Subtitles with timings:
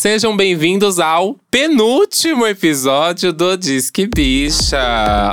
[0.00, 4.78] Sejam bem-vindos ao penúltimo episódio do Disque Bicha.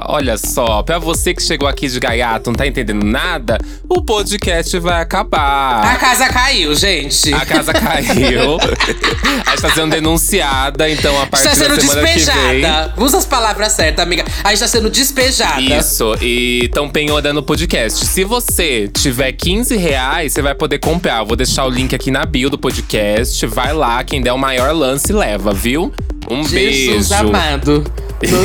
[0.07, 3.57] Olha só, pra você que chegou aqui de gaiato, não tá entendendo nada,
[3.87, 5.85] o podcast vai acabar.
[5.85, 7.33] A casa caiu, gente.
[7.33, 8.57] A casa caiu.
[9.45, 12.89] a gente tá sendo denunciada, então a partir Está sendo da semana despejada.
[12.89, 13.05] que vem…
[13.05, 14.25] Usa as palavras certas, amiga.
[14.43, 15.61] A gente tá sendo despejada.
[15.61, 18.05] Isso, e estão penhorando o podcast.
[18.05, 21.19] Se você tiver 15 reais, você vai poder comprar.
[21.19, 23.45] Eu vou deixar o link aqui na bio do podcast.
[23.45, 25.91] Vai lá, quem der o maior lance leva, viu?
[26.29, 27.27] Um Jesus beijo.
[27.27, 27.83] amado.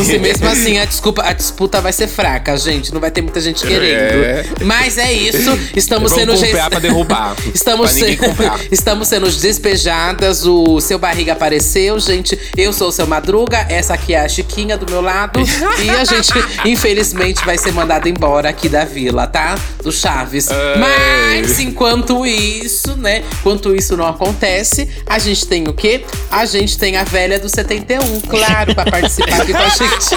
[0.05, 2.93] Sei, mesmo assim, a, desculpa, a disputa vai ser fraca, gente.
[2.93, 4.23] Não vai ter muita gente querendo.
[4.23, 4.45] É.
[4.63, 5.59] Mas é isso.
[5.75, 6.47] Estamos Vamos sendo.
[6.47, 7.37] comprar pra derrubar.
[7.55, 8.19] Estamos, pra se-.
[8.71, 10.45] Estamos sendo despejadas.
[10.47, 12.39] O seu barriga apareceu, gente.
[12.57, 13.67] Eu sou o seu Madruga.
[13.69, 15.41] Essa aqui é a Chiquinha do meu lado.
[15.83, 16.33] e a gente,
[16.65, 19.55] infelizmente, vai ser mandada embora aqui da vila, tá?
[19.83, 20.51] Do Chaves.
[20.51, 20.79] Ai.
[20.79, 23.23] Mas enquanto isso, né?
[23.41, 26.02] Enquanto isso não acontece, a gente tem o quê?
[26.31, 30.17] A gente tem a velha do 71, claro, pra participar aqui com a gente.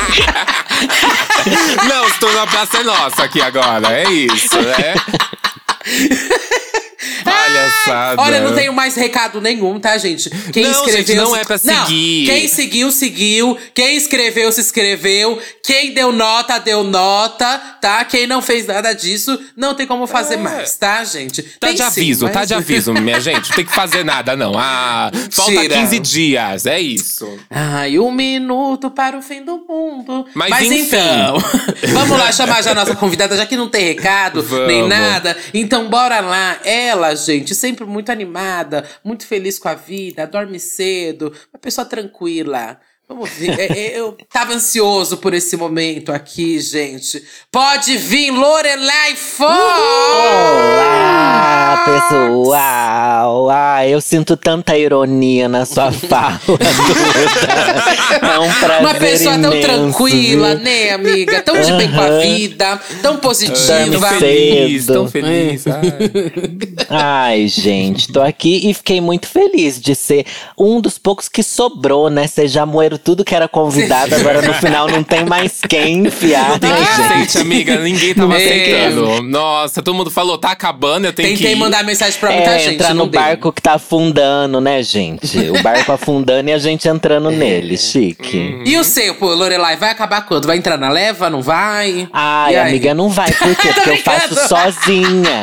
[1.87, 3.91] Não, se tornou a praça é nossa aqui agora.
[3.91, 4.95] É isso, né?
[7.23, 8.21] Palhaçada.
[8.21, 10.29] Olha, não tenho mais recado nenhum, tá, gente?
[10.51, 10.97] Quem Não, escreveu.
[11.05, 12.25] gente, não é pra seguir.
[12.25, 13.57] quem seguiu, seguiu.
[13.73, 15.39] Quem escreveu, se inscreveu.
[15.63, 18.03] Quem deu nota, deu nota, tá?
[18.05, 20.37] Quem não fez nada disso, não tem como fazer É.
[20.37, 21.41] mais, tá, gente?
[21.43, 23.49] Tá Tem de sim, aviso, tá mas- de aviso, minha gente.
[23.49, 24.53] Não tem que fazer nada, não.
[24.57, 25.75] Ah, falta Mentira.
[25.75, 27.37] 15 dias, é isso.
[27.49, 30.25] Ai, um minuto para o fim do mundo.
[30.33, 30.79] Mas enfim.
[30.81, 31.37] então,
[31.93, 34.89] vamos lá chamar já a nossa convidada, já que não tem recado nem Vamos.
[34.89, 35.35] nada.
[35.53, 36.57] Então, bora lá.
[36.63, 42.79] Ela, gente, sempre muito animada, muito feliz com a vida, dorme cedo, uma pessoa tranquila.
[43.07, 43.59] Vamos ver.
[43.59, 47.23] É, é, eu tava ansioso por esse momento aqui, gente.
[47.51, 49.51] Pode vir, Lorelai Fox!
[50.65, 53.49] Olá, pessoal!
[53.51, 56.65] Ah, eu sinto tanta ironia na sua fala, Duda.
[58.23, 60.63] É um prazer Uma pessoa tão imenso, tranquila, viu?
[60.63, 61.41] né, amiga?
[61.43, 63.99] Tão de bem com a vida, tão positiva.
[64.09, 65.63] Tão feliz, tão feliz.
[65.67, 65.81] ai.
[66.89, 70.25] Ai, gente, tô aqui e fiquei muito feliz de ser
[70.57, 72.25] um dos poucos que sobrou, né?
[72.25, 76.59] Vocês já moeram tudo que era convidado, agora no final não tem mais quem enfiar,
[76.59, 76.71] Tem
[77.19, 77.37] gente?
[77.37, 77.77] amiga.
[77.79, 79.21] Ninguém tava tem aceitando.
[79.23, 82.59] Nossa, todo mundo falou, tá acabando, eu tenho que Tentei mandar mensagem pra muita É,
[82.59, 82.73] gente.
[82.75, 83.21] entrar no deu.
[83.21, 85.37] barco que tá afundando, né, gente?
[85.49, 88.61] O barco afundando e a gente entrando nele, chique.
[88.65, 90.45] E o seu, pô, Lorelai, vai acabar quando?
[90.47, 91.29] Vai entrar na leva?
[91.29, 92.07] Não vai?
[92.13, 93.31] Ai, amiga, não vai.
[93.31, 93.69] Por quê?
[93.75, 95.41] Porque eu faço sozinha.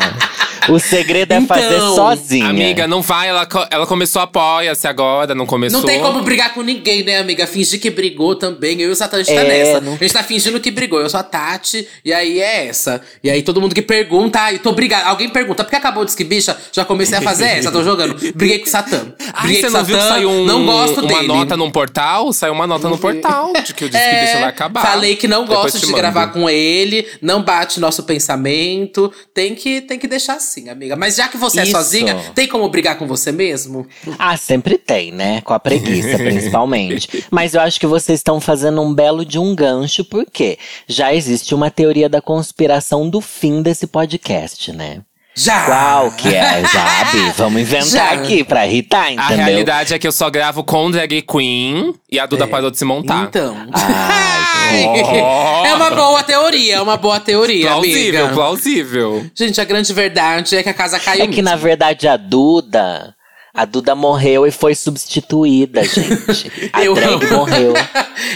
[0.69, 2.49] O segredo é fazer Então, sozinha.
[2.49, 3.29] Amiga, não vai.
[3.29, 5.81] Ela, ela começou apoia-se agora, não começou.
[5.81, 7.47] Não tem como brigar com ninguém, né, amiga?
[7.47, 8.81] Fingir que brigou também.
[8.81, 9.81] Eu e o Satã, a gente tá É, nessa.
[9.81, 11.01] não- A gente tá fingindo que brigou.
[11.01, 13.01] Eu sou a Tati, e aí é essa.
[13.25, 15.09] E aí todo mundo que pergunta, ai, tô brigado.
[15.09, 16.57] Alguém pergunta, por que acabou o Disque Bicha?
[16.73, 18.15] Já comecei a fazer essa, tô jogando.
[18.35, 19.13] Briguei com o Satã.
[19.33, 21.27] Ai, Briguei você com o não viu que Satã, saiu um- não gosto uma dele.
[21.27, 22.33] nota num portal?
[22.33, 24.83] Saiu uma nota no portal de que o Disque É, Bicha vai acabar.
[24.83, 25.97] Falei que não Depois gosto de mando.
[25.99, 29.13] gravar com ele, não bate nosso pensamento.
[29.35, 30.97] Tem que, tem que deixar assim, amiga.
[30.97, 31.73] Mas já que você é Isso.
[31.73, 33.87] sozinha, tem como brigar com você mesmo?
[34.19, 35.41] Ah, sempre tem, né?
[35.43, 37.25] Com a preguiça, principalmente.
[37.31, 41.55] Mas eu acho que vocês estão fazendo um belo de um gancho, porque já existe
[41.55, 45.03] uma teoria da conspiração do fim desse podcast, né?
[45.35, 45.65] Já!
[45.65, 47.33] Qual que é, sabe?
[47.37, 48.11] Vamos inventar Já.
[48.13, 49.37] aqui pra irritar, A entendeu?
[49.47, 52.85] realidade é que eu só gravo com drag queen e a Duda parou de se
[52.85, 53.25] montar.
[53.25, 53.57] Então.
[53.73, 54.43] Ai,
[54.75, 55.67] Oh.
[55.67, 58.35] É uma boa teoria, é uma boa teoria, plausível, amiga.
[58.35, 59.27] plausível.
[59.35, 63.15] Gente, a grande verdade é que a casa caiu É que na verdade a Duda.
[63.55, 66.51] A Duda morreu e foi substituída, gente.
[66.73, 67.37] A Eu drag amo.
[67.37, 67.75] morreu.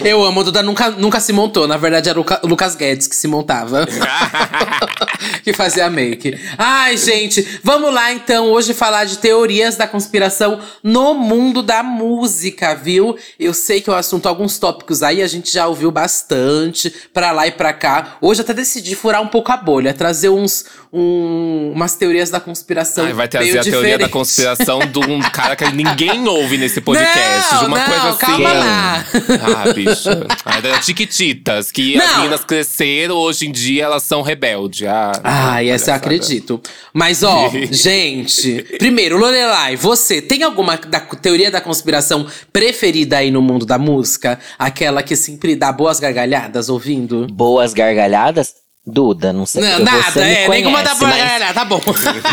[0.05, 1.67] Eu amo, a Duda nunca, nunca se montou.
[1.67, 3.87] Na verdade, era o Luca- Lucas Guedes que se montava.
[5.47, 6.37] Que fazia make.
[6.59, 12.75] Ai, gente, vamos lá então hoje falar de teorias da conspiração no mundo da música,
[12.75, 13.17] viu?
[13.39, 17.31] Eu sei que é um assunto, alguns tópicos aí a gente já ouviu bastante, pra
[17.31, 18.17] lá e pra cá.
[18.21, 23.05] Hoje até decidi furar um pouco a bolha, trazer uns, um- umas teorias da conspiração.
[23.07, 27.53] Ai, vai trazer a teoria da conspiração de um cara que ninguém ouve nesse podcast.
[27.55, 28.19] Não, de uma não, coisa assim.
[28.19, 29.05] calma lá.
[29.65, 30.09] Ah, bicho.
[30.45, 32.17] Ah, das Tiquititas, que as Não.
[32.19, 34.89] meninas cresceram, hoje em dia elas são rebeldes.
[34.89, 36.61] Ah, Ai, essa eu acredito.
[36.93, 38.63] Mas, ó, gente.
[38.79, 44.39] Primeiro, Lorelai, você tem alguma da, teoria da conspiração preferida aí no mundo da música?
[44.59, 47.27] Aquela que sempre dá boas gargalhadas ouvindo?
[47.27, 48.66] Boas gargalhadas.
[48.89, 49.63] Duda, não sei.
[49.63, 51.81] Não, eu- nada, você é, nem como conhece, dar mas- Tá bom.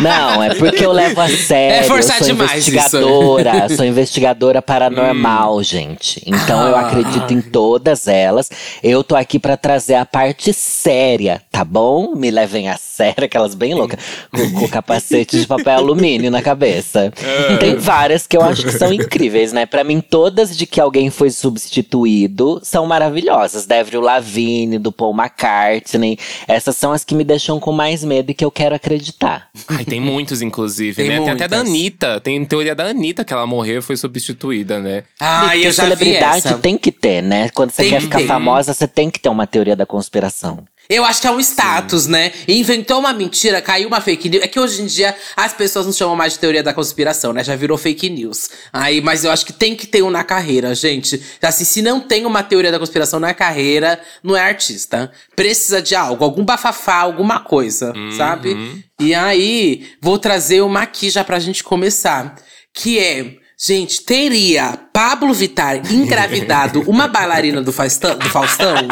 [0.04, 1.78] Não, é porque eu levo a sério.
[1.78, 6.22] É forçar eu sou demais investigadora, sou investigadora paranormal, gente.
[6.28, 6.82] Então eu Ah.
[6.82, 8.52] acredito em todas elas.
[8.84, 12.14] Eu tô aqui pra trazer a parte séria, tá bom?
[12.16, 14.00] Me levem a sério, aquelas bem loucas,
[14.32, 17.12] com, com capacete de papel alumínio na cabeça.
[17.60, 19.66] Tem várias que eu acho que são incríveis, né?
[19.66, 23.66] Pra mim, todas de que alguém foi substituído são maravilhosas.
[23.66, 26.20] Da Avril Lavigne, do Paul McCartney.
[26.48, 29.48] Essas são as que me deixam com mais medo e que eu quero acreditar.
[29.68, 31.20] Ai, tem muitos, inclusive, Tem né?
[31.20, 31.74] Tem até da muitas.
[31.74, 32.20] Anitta.
[32.20, 35.04] Tem teoria da Anitta que ela morreu e foi substituída, né?
[35.20, 36.58] Ah, Porque eu já vi celebridade essa.
[36.58, 37.50] tem que ter, né?
[37.50, 38.28] Quando você Tem quer que ficar ter.
[38.28, 40.64] famosa, você tem que ter uma teoria da conspiração.
[40.90, 42.32] Eu acho que é um status, né?
[42.48, 44.44] Inventou uma mentira, caiu uma fake news.
[44.44, 47.44] É que hoje em dia as pessoas não chamam mais de teoria da conspiração, né?
[47.44, 48.50] Já virou fake news.
[48.72, 51.22] Aí, mas eu acho que tem que ter um na carreira, gente.
[51.42, 55.12] Assim, se não tem uma teoria da conspiração na carreira, não é artista.
[55.36, 58.84] Precisa de algo, algum bafafá, alguma coisa, sabe?
[59.00, 62.36] E aí, vou trazer uma aqui já pra gente começar.
[62.74, 63.43] Que é.
[63.66, 68.18] Gente, teria Pablo Vittar engravidado uma bailarina do Faustão?
[68.18, 68.76] Do Faustão?
[68.76, 68.90] Bom,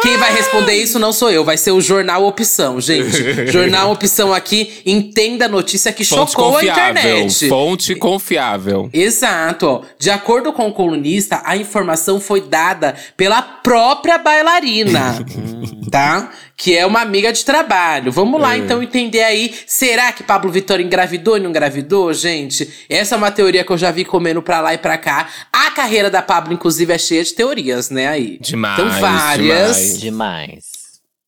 [0.00, 3.46] quem vai responder isso não sou eu, vai ser o Jornal Opção, gente.
[3.46, 7.48] Jornal Opção aqui, entenda a notícia que Fonte chocou a internet.
[7.48, 8.90] Fonte confiável.
[8.92, 9.82] Exato, ó.
[9.96, 15.24] De acordo com o colunista, a informação foi dada pela própria bailarina,
[15.92, 16.32] tá?
[16.56, 18.10] Que é uma amiga de trabalho.
[18.10, 19.54] Vamos lá, então, entender aí.
[19.66, 22.68] Será que Pablo Vittor engravidou e não engravidou, gente?
[22.88, 25.28] Essa é uma teoria que eu já vi comendo pra lá e pra cá.
[25.52, 28.38] A carreira da Pablo, inclusive, é cheia de teorias, né, aí.
[28.40, 29.76] Demais, Então, várias.
[29.76, 30.00] demais.
[30.00, 30.64] Demais.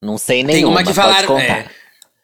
[0.02, 1.38] Não sei Tem nenhuma, uma que pode falaram.
[1.38, 1.66] é,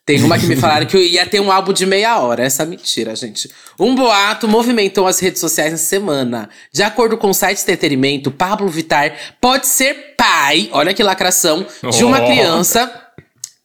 [0.07, 2.43] tem uma que me falaram que ia ter um álbum de meia hora.
[2.43, 3.49] Essa é mentira, gente.
[3.79, 6.49] Um boato movimentou as redes sociais essa semana.
[6.73, 11.65] De acordo com o site de entretenimento, Pablo Vittar pode ser pai, olha que lacração,
[11.91, 12.27] de uma Oh.
[12.27, 13.07] criança.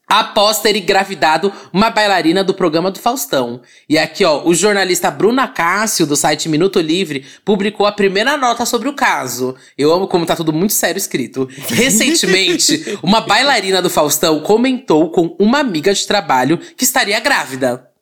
[0.08, 3.62] Após ter engravidado uma bailarina do programa do Faustão.
[3.90, 8.66] E aqui, ó, o jornalista Bruna Cássio, do site Minuto Livre, publicou a primeira nota
[8.66, 9.56] sobre o caso.
[9.78, 11.50] Eu amo como tá tudo muito sério escrito.
[11.70, 17.95] Recentemente, uma bailarina do Faustão comentou com uma amiga de trabalho que estaria grávida.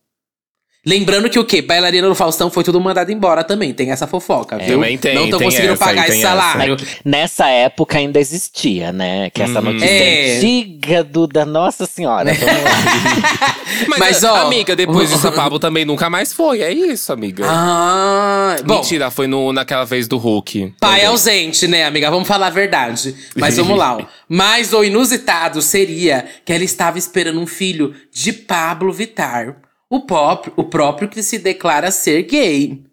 [0.85, 1.61] Lembrando que o quê?
[1.61, 3.73] Bailarina do Faustão foi tudo mandado embora também.
[3.73, 4.75] Tem essa fofoca, viu?
[4.75, 6.75] Também tem, Não estão conseguindo essa pagar esse salário.
[7.05, 9.29] Nessa época ainda existia, né?
[9.29, 10.35] Que essa notícia É.
[10.37, 12.31] antiga do da Nossa Senhora.
[13.87, 16.61] Mas, Mas, ó- amiga, depois disso, a Pablo também nunca mais foi.
[16.61, 17.45] É isso, amiga.
[17.47, 18.75] Ah, bom.
[18.75, 20.75] Mentira, foi no, naquela vez do Hulk.
[20.79, 21.05] Pai também.
[21.07, 22.09] ausente, né, amiga?
[22.11, 23.15] Vamos falar a verdade.
[23.35, 24.05] Mas vamos lá, ó.
[24.27, 29.55] Mas o inusitado seria que ela estava esperando um filho de Pablo Vittar.
[29.93, 32.83] O próprio, o próprio que se declara ser gay.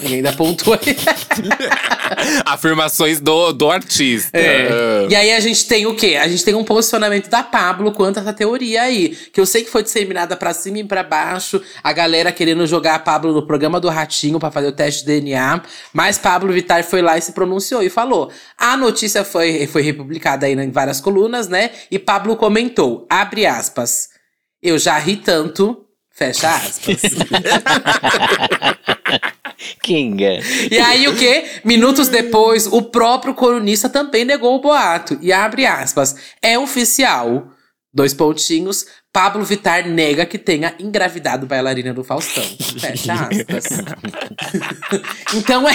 [0.00, 0.96] E ainda pontua aí.
[2.46, 4.30] Afirmações do, do artista.
[4.38, 5.08] É.
[5.10, 6.14] E aí a gente tem o quê?
[6.14, 9.08] A gente tem um posicionamento da Pablo quanto a essa teoria aí.
[9.32, 11.60] Que eu sei que foi disseminada pra cima e pra baixo.
[11.82, 15.20] A galera querendo jogar a Pablo no programa do Ratinho pra fazer o teste de
[15.20, 15.62] DNA.
[15.92, 18.30] Mas Pablo Vittar foi lá e se pronunciou e falou.
[18.56, 21.72] A notícia foi, foi republicada aí em várias colunas, né?
[21.90, 24.10] E Pablo comentou, abre aspas.
[24.62, 25.85] Eu já ri tanto,
[26.16, 27.02] fecha aspas.
[29.82, 30.40] Kinga.
[30.70, 31.44] E aí o quê?
[31.64, 35.18] Minutos depois, o próprio colunista também negou o boato.
[35.20, 36.16] E abre aspas.
[36.42, 37.48] É oficial.
[37.92, 38.86] Dois pontinhos.
[39.16, 42.44] Pablo Vittar nega que tenha engravidado bailarina do Faustão.
[42.78, 43.64] Fecha aspas.
[45.34, 45.74] então é.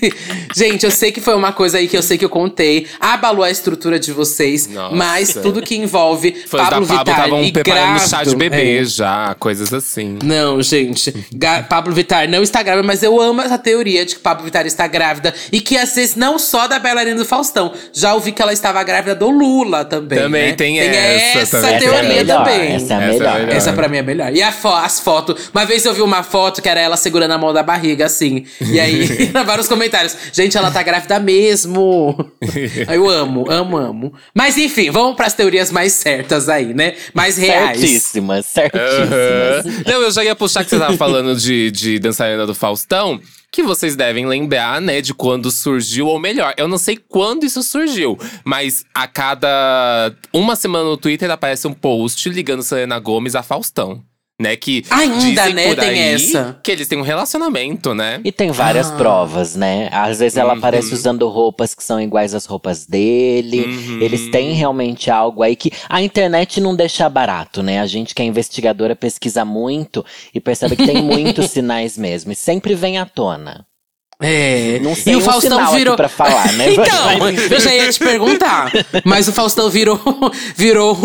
[0.54, 2.86] Gente, eu sei que foi uma coisa aí que eu sei que eu contei.
[3.00, 4.66] Abalou a estrutura de vocês.
[4.68, 4.94] Nossa.
[4.94, 8.36] Mas tudo que envolve Fãs Pablo da Pablo Vittar estavam e preparando chá de grávido,
[8.36, 8.84] bebê é.
[8.84, 10.18] já, coisas assim.
[10.22, 11.14] Não, gente.
[11.32, 14.66] Ga- Pablo Vittar não está grávida, mas eu amo essa teoria de que Pablo Vittar
[14.66, 15.32] está grávida.
[15.50, 17.72] E que às vezes não só da bailarina do Faustão.
[17.90, 20.18] Já ouvi que ela estava grávida do Lula também.
[20.18, 20.52] Também né?
[20.52, 21.74] tem essa essa também.
[21.74, 22.81] Essa é teoria também.
[22.84, 23.38] Essa é a Essa é melhor.
[23.40, 23.56] melhor.
[23.56, 24.32] Essa pra mim é melhor.
[24.34, 25.50] E a fo- as fotos.
[25.54, 28.44] Uma vez eu vi uma foto que era ela segurando a mão da barriga, assim.
[28.60, 29.06] E aí,
[29.46, 30.16] vários comentários.
[30.32, 32.30] Gente, ela tá grávida mesmo.
[32.92, 34.12] Eu amo, amo, amo.
[34.34, 36.94] Mas enfim, vamos pras teorias mais certas aí, né?
[37.14, 37.78] Mais reais.
[37.78, 39.66] Certíssimas, certíssimas.
[39.66, 39.82] Aham.
[39.86, 43.20] Não, eu já ia puxar que você tava falando de, de dançarina do Faustão.
[43.52, 47.62] Que vocês devem lembrar, né, de quando surgiu, ou melhor, eu não sei quando isso
[47.62, 53.42] surgiu, mas a cada uma semana no Twitter aparece um post ligando Selena Gomes a
[53.42, 54.02] Faustão.
[54.42, 56.58] Né, que Ainda, dizem né, por tem aí essa.
[56.64, 58.20] que eles têm um relacionamento, né?
[58.24, 58.96] E tem várias Ah.
[58.96, 59.88] provas, né?
[59.92, 63.60] Às vezes ela aparece usando roupas que são iguais às roupas dele.
[63.64, 64.00] Uhum.
[64.00, 67.78] Eles têm realmente algo aí que a internet não deixa barato, né?
[67.80, 72.32] A gente que é investigadora pesquisa muito e percebe que tem muitos sinais mesmo.
[72.32, 73.64] E sempre vem à tona.
[74.22, 74.78] É.
[74.80, 75.96] Não sei e o um Faustão sinal virou.
[75.96, 76.72] pra falar, né?
[76.72, 78.70] então, eu já ia te perguntar.
[79.04, 80.00] Mas o Faustão virou,
[80.56, 80.96] virou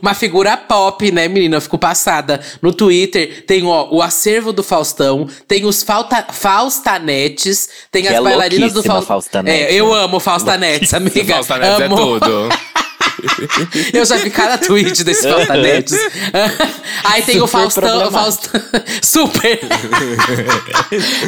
[0.00, 1.56] uma figura pop, né, menina?
[1.56, 2.40] Eu fico passada.
[2.60, 8.14] No Twitter tem ó, o acervo do Faustão, tem os falta, Faustanetes, tem Que as
[8.14, 9.06] é bailarinas do louquíssima Faustão.
[9.16, 10.04] Faustanete, É, eu né?
[10.04, 11.34] amo Faustanetes, amiga.
[11.34, 11.96] Faustanetes é amo.
[11.96, 12.48] tudo.
[13.92, 15.94] Eu já vi cada tweet desse Faustanetes.
[17.04, 17.82] Aí tem o Super Faustão.
[17.82, 18.58] problemático.
[18.58, 19.60] Faustão super.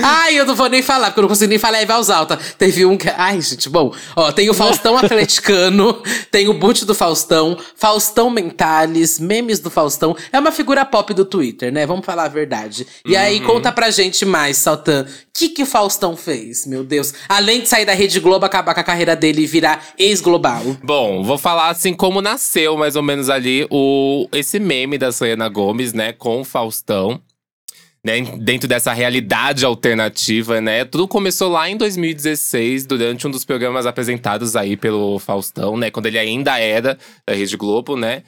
[0.02, 2.38] Ai, eu não vou nem falar, porque eu não consigo nem falar em voz alta.
[2.58, 3.08] Teve um que.
[3.16, 3.92] Ai, gente, bom.
[4.16, 10.16] Ó, tem o Faustão atleticano, tem o boot do Faustão, Faustão Mentales, memes do Faustão.
[10.32, 11.86] É uma figura pop do Twitter, né?
[11.86, 12.86] Vamos falar a verdade.
[13.04, 13.46] E aí, Uhum.
[13.46, 15.02] conta pra gente mais, Saltan.
[15.02, 17.12] O que, que o Faustão fez, meu Deus?
[17.28, 20.62] Além de sair da Rede Globo, acabar com a carreira dele e virar ex-global.
[20.82, 25.48] Bom, vou falar assim como nasceu mais ou menos ali o esse meme da Selena
[25.48, 27.20] Gomes, né, com o Faustão.
[28.02, 30.84] Né, dentro dessa realidade alternativa, né?
[30.84, 35.90] Tudo começou lá em 2016, durante um dos programas apresentados aí pelo Faustão, né?
[35.90, 38.22] Quando ele ainda era da Rede Globo, né?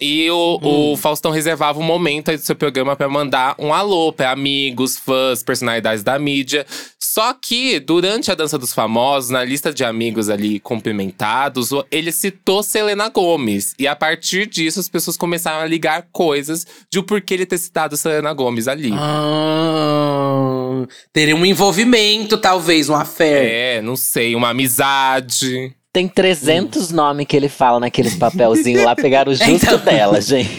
[0.00, 0.60] E o,
[0.92, 4.96] o Faustão reservava um momento aí do seu programa pra mandar um alô pra amigos,
[4.96, 6.64] fãs, personalidades da mídia.
[7.00, 12.62] Só que, durante a Dança dos Famosos, na lista de amigos ali cumprimentados, ele citou
[12.62, 13.74] Selena Gomes.
[13.76, 17.58] E a partir disso, as pessoas começaram a ligar coisas de o porquê ele ter
[17.58, 18.92] citado Selena Gomes ali.
[18.94, 23.78] Ah, teria um envolvimento, talvez, uma fé.
[23.78, 25.74] É, não sei, uma amizade.
[25.92, 29.78] Tem 300 nomes que ele fala naqueles papelzinhos lá, pegaram justo Então.
[29.78, 30.50] dela, gente.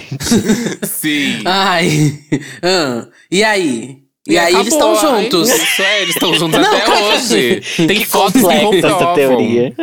[0.83, 1.41] Sim.
[1.45, 2.19] Ai.
[2.63, 3.98] ah, e aí?
[4.27, 5.50] E, aí eles acabou, estão ai, juntos.
[5.50, 7.62] Isso é, eles estão juntos Não, até hoje.
[7.77, 9.15] Tem Que fotos que complexa essa comprovam.
[9.15, 9.74] teoria.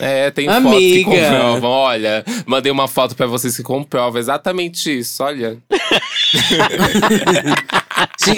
[0.00, 0.70] É, tem Amiga.
[0.70, 1.70] fotos que comprovam.
[1.70, 5.58] Olha, mandei uma foto pra vocês que comprovam exatamente isso, olha.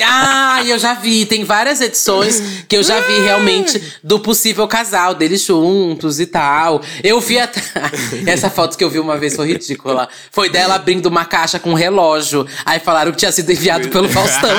[0.04, 1.26] Ah, eu já vi.
[1.26, 6.82] Tem várias edições que eu já vi realmente do possível casal deles juntos e tal.
[7.02, 7.60] Eu vi até.
[8.26, 10.08] Essa foto que eu vi uma vez foi ridícula.
[10.30, 12.46] Foi dela abrindo uma caixa com um relógio.
[12.64, 14.50] Aí falaram que tinha sido enviado pelo Faustão.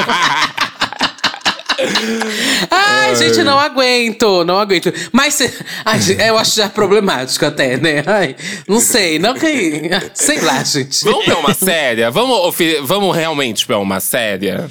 [2.70, 4.94] Ai, gente, não aguento, não aguento.
[5.12, 5.40] Mas
[5.84, 8.04] ai, eu acho já problemático até, né?
[8.06, 8.36] Ai,
[8.68, 9.90] não sei, não que.
[10.14, 11.04] Sei lá, gente.
[11.04, 12.12] Vamos pra uma séria?
[12.12, 14.70] Vamos, vamos realmente pra uma séria?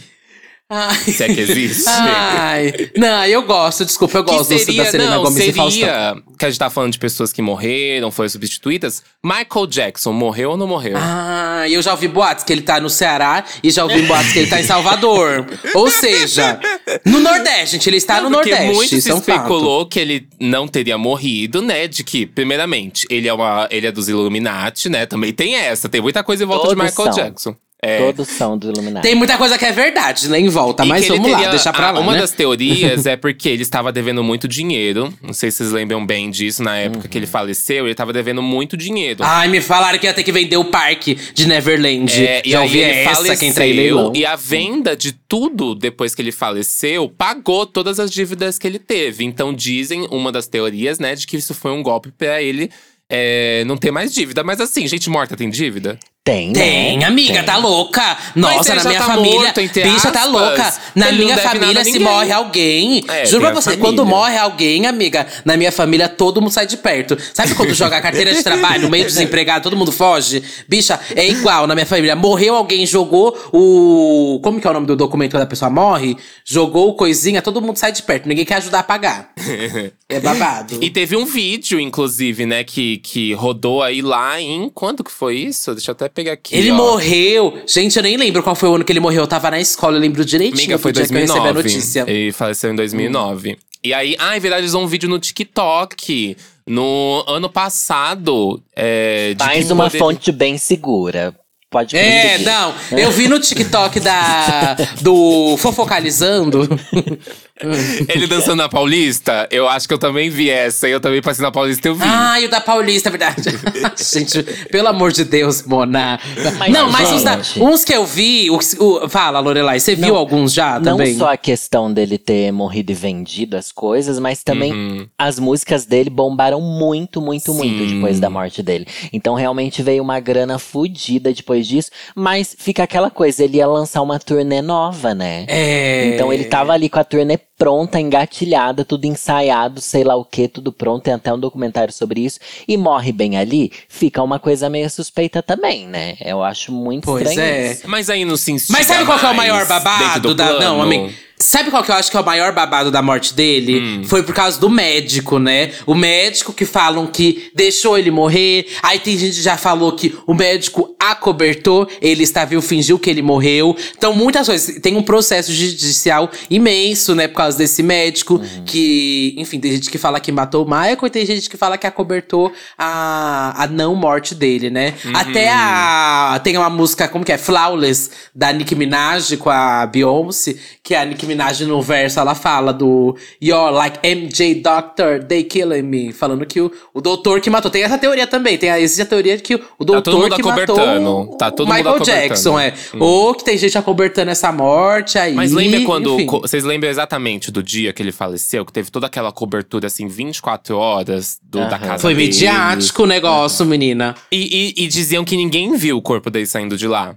[0.73, 0.95] Ai.
[0.97, 1.89] Se é que existe.
[1.89, 5.71] Ai, não, eu gosto, desculpa, eu gosto seria, da Selena não, Gomes e Faustão.
[5.71, 9.03] seria, que a gente tá falando de pessoas que morreram, foram substituídas.
[9.23, 10.95] Michael Jackson morreu ou não morreu?
[10.97, 14.39] Ah, eu já ouvi boatos que ele tá no Ceará e já ouvi boatos que
[14.39, 15.45] ele tá em Salvador.
[15.75, 16.61] Ou seja,
[17.05, 18.75] no Nordeste, gente, ele está no Porque Nordeste.
[18.77, 19.29] muito isso se é um fato.
[19.37, 21.89] especulou que ele não teria morrido, né?
[21.89, 25.05] De que, primeiramente, ele é, uma, ele é dos Illuminati, né?
[25.05, 25.89] Também tem essa.
[25.89, 27.25] Tem muita coisa em volta de Todos Michael são.
[27.25, 27.57] Jackson.
[27.83, 27.99] É.
[27.99, 29.03] Todos são do Illuminati.
[29.07, 31.73] Tem muita coisa que é verdade, né, em volta, E mas vamos lá, teria- deixa
[31.73, 32.19] pra ah, lá, Uma né?
[32.21, 35.11] das teorias é porque ele estava devendo muito dinheiro.
[35.23, 36.63] Não sei se vocês lembram bem disso.
[36.63, 37.33] Na época que ele Uhum.
[37.33, 39.25] faleceu, ele estava devendo muito dinheiro.
[39.25, 42.13] Ai, me falaram que ia ter que vender o parque de Neverland.
[42.23, 44.13] É, e já aí ouvi ele essa faleceu, que entra em leilão.
[44.15, 48.79] e a venda de tudo depois que ele faleceu pagou todas as dívidas que ele
[48.79, 49.25] teve.
[49.25, 52.71] Então dizem, uma das teorias, né, de que isso foi um golpe pra ele
[53.09, 54.45] é, não ter mais dívida.
[54.45, 55.99] Mas assim, gente morta tem dívida?
[56.23, 57.07] Tem, Tem, né?
[57.07, 57.45] amiga, Tem.
[57.45, 58.19] tá louca.
[58.37, 59.41] Nossa, na minha tá família.
[59.41, 60.31] morto, bicha tá aspas.
[60.31, 60.75] louca.
[60.95, 63.03] Na Ele minha família, se morre alguém.
[63.09, 63.85] É, juro pra você, família.
[63.87, 67.17] quando morre alguém, amiga, na minha família todo mundo sai de perto.
[67.33, 70.43] Sabe quando joga a carteira de trabalho, meio desempregado, todo mundo foge?
[70.69, 72.15] Bicha, é igual na minha família.
[72.15, 74.41] Morreu alguém, jogou o.
[74.43, 76.19] Como que é o nome do documento quando a pessoa morre?
[76.45, 78.29] Jogou o coisinha, todo mundo sai de perto.
[78.29, 79.31] Ninguém quer ajudar a pagar.
[80.13, 80.77] É babado.
[80.83, 84.69] E teve um vídeo, inclusive, né, que, que rodou aí lá em.
[84.69, 85.73] Quando que foi isso?
[85.73, 86.55] Deixa eu até pegar aqui.
[86.57, 86.75] Ele ó.
[86.75, 87.61] morreu.
[87.67, 89.23] Gente, eu nem lembro qual foi o ano que ele morreu.
[89.23, 91.43] Eu tava na escola, eu lembro direitinho Amiga, foi do dia que eu recebi a
[91.53, 91.69] 2009.
[91.69, 92.05] notícia.
[92.07, 93.59] Ele faleceu em 2009.
[93.83, 96.37] E aí, ah, e viralizou um vídeo no TikTok.
[96.67, 98.63] No ano passado.
[98.77, 101.35] É, de Mais que uma poder- fonte bem segura.
[101.71, 102.75] Pode É, não.
[102.99, 106.69] Eu vi no TikTok da, do Fofocalizando.
[108.09, 110.89] Ele dançando na Paulista, eu acho que eu também vi essa.
[110.89, 112.05] E eu também passei na Paulista e eu vi.
[112.05, 113.43] Ah, e o da Paulista, é verdade.
[114.13, 116.19] Gente, pelo amor de Deus, Mona.
[116.59, 118.51] Mas, não, mas os da- uns que eu vi.
[118.51, 121.17] o- o- fala, Lorelai, você viu Não, alguns já Não também?
[121.17, 125.07] só a questão dele ter morrido e vendido as coisas, mas também Uhum.
[125.19, 127.95] as músicas dele bombaram muito, muito, muito Sim.
[127.97, 128.87] depois da morte dele.
[129.13, 134.03] Então realmente veio uma grana fodida depois disso, mas fica aquela coisa, ele ia lançar
[134.03, 135.45] uma turnê nova, né?
[135.49, 136.13] É.
[136.15, 140.49] Então ele tava ali com a turnê pronta, engatilhada, tudo ensaiado, sei lá o que,
[140.49, 144.71] tudo pronto, tem até um documentário sobre isso, e morre bem ali, fica uma coisa
[144.71, 146.17] meio suspeita também, né?
[146.23, 147.73] Eu acho muito Pois estranho é.
[147.73, 147.83] isso.
[147.87, 150.53] Mas aí não se instiga Mas sabe qual que é o maior babado do da.
[150.53, 150.83] Não, plano?
[150.83, 151.13] amigo.
[151.41, 153.81] Sabe qual que eu acho que é o maior babado da morte dele?
[153.81, 154.05] Hum.
[154.05, 155.73] Foi por causa do médico, né?
[155.87, 158.67] O médico que falam que deixou ele morrer.
[158.83, 163.09] Aí tem gente que já falou que o médico acobertou, ele está vivo, fingiu que
[163.09, 163.75] ele morreu.
[163.97, 164.79] Então, muitas coisas.
[164.81, 167.27] Tem um processo judicial imenso, né?
[167.27, 168.35] Por causa desse médico.
[168.35, 168.65] Uhum.
[168.67, 171.79] Que, enfim, tem gente que fala que matou o Michael e tem gente que fala
[171.79, 174.93] que acobertou a, a não morte dele, né?
[175.07, 175.13] Uhum.
[175.15, 176.39] Até a.
[176.45, 177.39] Tem uma música, como que é?
[177.39, 182.73] Flawless, da Nicki Minaj com a Beyoncé, que a Nicki Minaj no verso ela fala
[182.73, 186.13] do You're like MJ Doctor, they killing me.
[186.13, 187.71] Falando que o, o doutor que matou.
[187.71, 188.59] Tem essa teoria também.
[188.59, 191.51] Tem a, existe a teoria de que o todo doutor mundo que matou o Tá
[191.51, 192.01] todo mundo Michael.
[192.01, 192.75] Jackson, é.
[192.95, 192.99] Hum.
[193.01, 195.35] Ou que tem gente acobertando essa morte aí.
[195.35, 196.25] Mas lembra quando.
[196.27, 198.65] co- Vocês lembram exatamente do dia que ele faleceu?
[198.65, 202.27] Que teve toda aquela cobertura, assim, 24 horas do, da casa Foi dele.
[202.27, 204.15] midiático o negócio, menina.
[204.33, 207.15] E, e- e diziam que ninguém viu o corpo dele saindo de lá.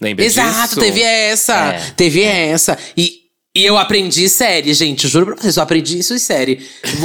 [0.00, 0.80] Lembra Exato, disso?
[0.80, 1.54] teve essa.
[1.74, 1.80] É.
[1.96, 2.78] Teve essa.
[2.96, 3.14] E,
[3.58, 5.08] e eu aprendi série, gente.
[5.08, 6.64] Juro pra vocês, eu aprendi isso em série.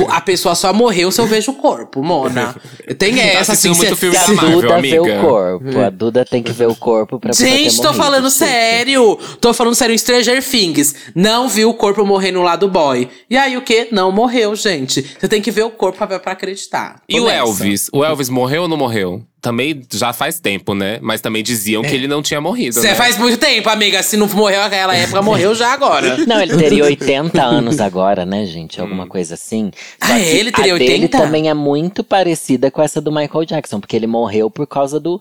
[0.09, 2.55] A pessoa só morreu se eu vejo o corpo, Mona.
[2.97, 3.69] Tem essa, assim.
[3.69, 5.01] muito filme da a Marvel, Duda vê amiga.
[5.01, 5.79] o corpo.
[5.79, 9.19] A Duda tem que ver o corpo pra poder Gente, tô morrido, falando sério.
[9.41, 9.97] Tô falando sério.
[9.97, 10.93] Stranger Things.
[11.15, 13.09] Não viu o corpo morrer no lado boy.
[13.29, 13.87] E aí o quê?
[13.91, 15.01] Não morreu, gente.
[15.19, 17.01] Você tem que ver o corpo pra, pra acreditar.
[17.07, 17.37] Tô E o nessa.
[17.37, 17.89] Elvis?
[17.91, 19.23] O Elvis morreu ou não morreu?
[19.41, 20.99] Também já faz tempo, né?
[21.01, 22.75] Mas também diziam que ele não tinha morrido.
[22.75, 22.95] Você né?
[22.95, 24.01] faz muito tempo, amiga.
[24.01, 26.15] Se não morreu naquela época, morreu já agora.
[26.25, 28.79] Não, ele teria 80 anos agora, né, gente?
[28.79, 29.71] Alguma coisa assim.
[30.01, 31.17] Só Ah, ele teria a dele 80?
[31.17, 35.19] também é muito parecida com essa do Michael Jackson, porque ele morreu por causa do.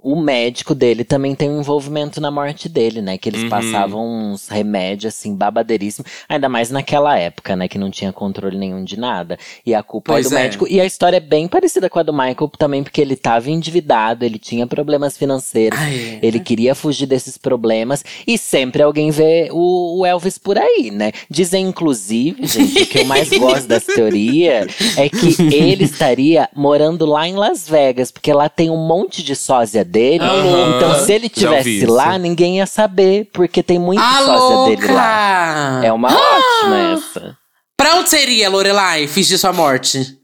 [0.00, 3.18] O médico dele também tem um envolvimento na morte dele, né?
[3.18, 3.48] Que eles Uhum.
[3.48, 6.08] passavam uns remédios, assim, babadeiríssimos.
[6.28, 7.66] Ainda mais naquela época, né?
[7.66, 9.36] Que não tinha controle nenhum de nada.
[9.66, 10.42] E a culpa Pois é do é.
[10.42, 10.66] médico.
[10.68, 14.24] E a história é bem parecida com a do Michael também, porque ele tava endividado,
[14.24, 15.76] ele tinha problemas financeiros.
[15.76, 16.20] Ah, é?
[16.22, 21.10] Ele queria fugir desses problemas e sempre alguém vê o, o Elvis por aí, né?
[21.28, 24.64] Dizem, inclusive, gente, o que eu mais gosto dessa teoria
[24.96, 29.34] é que ele estaria morando lá em Las Vegas, porque lá tem um monte de
[29.34, 30.22] sósia dele.
[30.24, 30.76] Aham.
[30.76, 35.72] Então, se ele tivesse lá, ninguém ia saber, porque tem muita Ah, sósia dele lá.
[35.72, 35.86] louca!
[35.86, 37.36] É uma ótima essa.
[37.76, 40.16] Pra onde seria, Lorelai, fingir sua morte?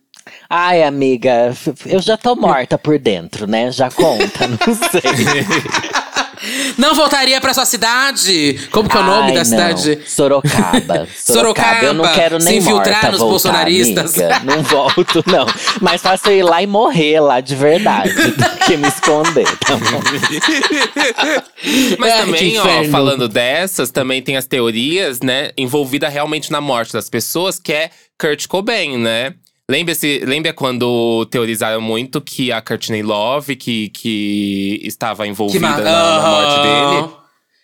[0.50, 1.52] Ai, amiga,
[1.86, 3.70] eu já tô morta por dentro, né?
[3.72, 5.00] Já conta, não sei.
[6.78, 8.58] Não voltaria pra sua cidade?
[8.70, 9.44] Como que é o nome Ai, da não.
[9.44, 9.98] cidade?
[10.06, 11.08] Sorocaba.
[11.16, 11.84] Sorocaba.
[11.84, 14.18] Eu não quero Se nem infiltrar morta nos voltar, bolsonaristas.
[14.18, 14.40] amiga.
[14.44, 15.46] Não volto, não.
[15.80, 18.12] Mas faço eu ir lá e morrer lá de verdade.
[18.12, 20.00] do que me esconder, tá bom?
[21.98, 26.60] Mas Ai, que também, ó, falando dessas, também tem as teorias, né, envolvida realmente na
[26.60, 29.34] morte das pessoas, que é Kurt Cobain, né?
[29.70, 36.20] Lembra-se, lembra quando teorizaram muito que a Courtney Love, que, que estava envolvida ma- na,
[36.20, 37.14] na morte dele?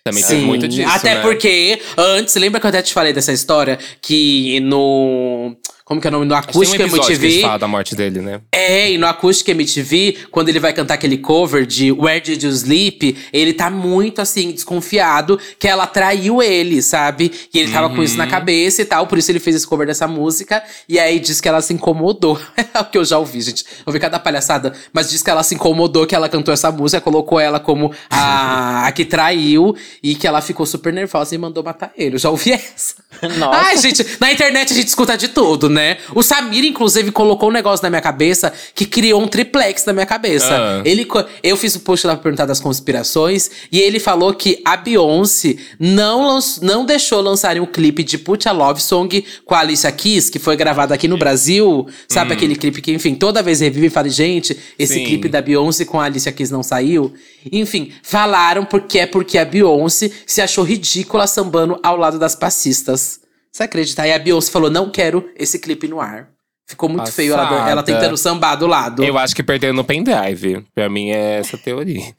[0.03, 1.21] Também tem muito disso, Até né?
[1.21, 3.79] porque, antes, lembra que eu até te falei dessa história?
[4.01, 5.55] Que no.
[5.91, 6.25] Como que é o nome?
[6.25, 7.31] No que tem um Acústica que a MTV.
[7.31, 8.41] gente fala da morte dele, né?
[8.53, 12.51] É, e no Acústica MTV, quando ele vai cantar aquele cover de Where Did You
[12.53, 17.33] Sleep, ele tá muito assim, desconfiado que ela traiu ele, sabe?
[17.53, 18.19] E ele tava com isso Uhum.
[18.19, 20.63] na cabeça e tal, por isso ele fez esse cover dessa música.
[20.89, 22.41] E aí diz que ela se incomodou.
[22.73, 23.65] É o que eu já ouvi, gente.
[23.65, 27.01] Eu ouvi cada palhaçada, mas diz que ela se incomodou que ela cantou essa música,
[27.01, 31.65] colocou ela como a, a que traiu e que ela ficou super nervosa e mandou
[31.65, 32.15] matar ele.
[32.15, 32.95] Eu já ouvi essa.
[33.39, 33.59] Nossa.
[33.67, 35.80] Ai, gente, na internet a gente escuta de tudo, né?
[36.15, 40.07] O Samir, inclusive, colocou um negócio na minha cabeça que criou um triplex na minha
[40.07, 40.49] cabeça.
[40.51, 40.83] Ah.
[40.85, 41.07] Ele,
[41.43, 45.57] eu fiz o post lá pra perguntar das conspirações e ele falou que a Beyoncé
[45.79, 49.91] não, lanç- não deixou lançarem um clipe de Put a Love Song com a Alicia
[49.93, 51.87] Keys, que foi gravado aqui no Brasil.
[52.09, 55.05] Sabe aquele clipe que, enfim, toda vez revive e fala, gente, esse Sim.
[55.05, 57.13] clipe da Beyoncé com a Alicia Keys não saiu?
[57.53, 63.20] Enfim, falaram porque é porque a Beyoncé se achou ridícula sambando ao lado das passistas.
[63.53, 64.03] Você acredita?
[64.03, 66.31] Aí a Beyoncé falou: não quero esse clipe no ar.
[66.69, 67.71] Ficou muito feio ela, Passada.
[67.71, 69.03] ela tentando sambar do lado.
[69.03, 70.65] Eu acho que perderam no pendrive.
[70.73, 72.15] Pra mim é essa teoria.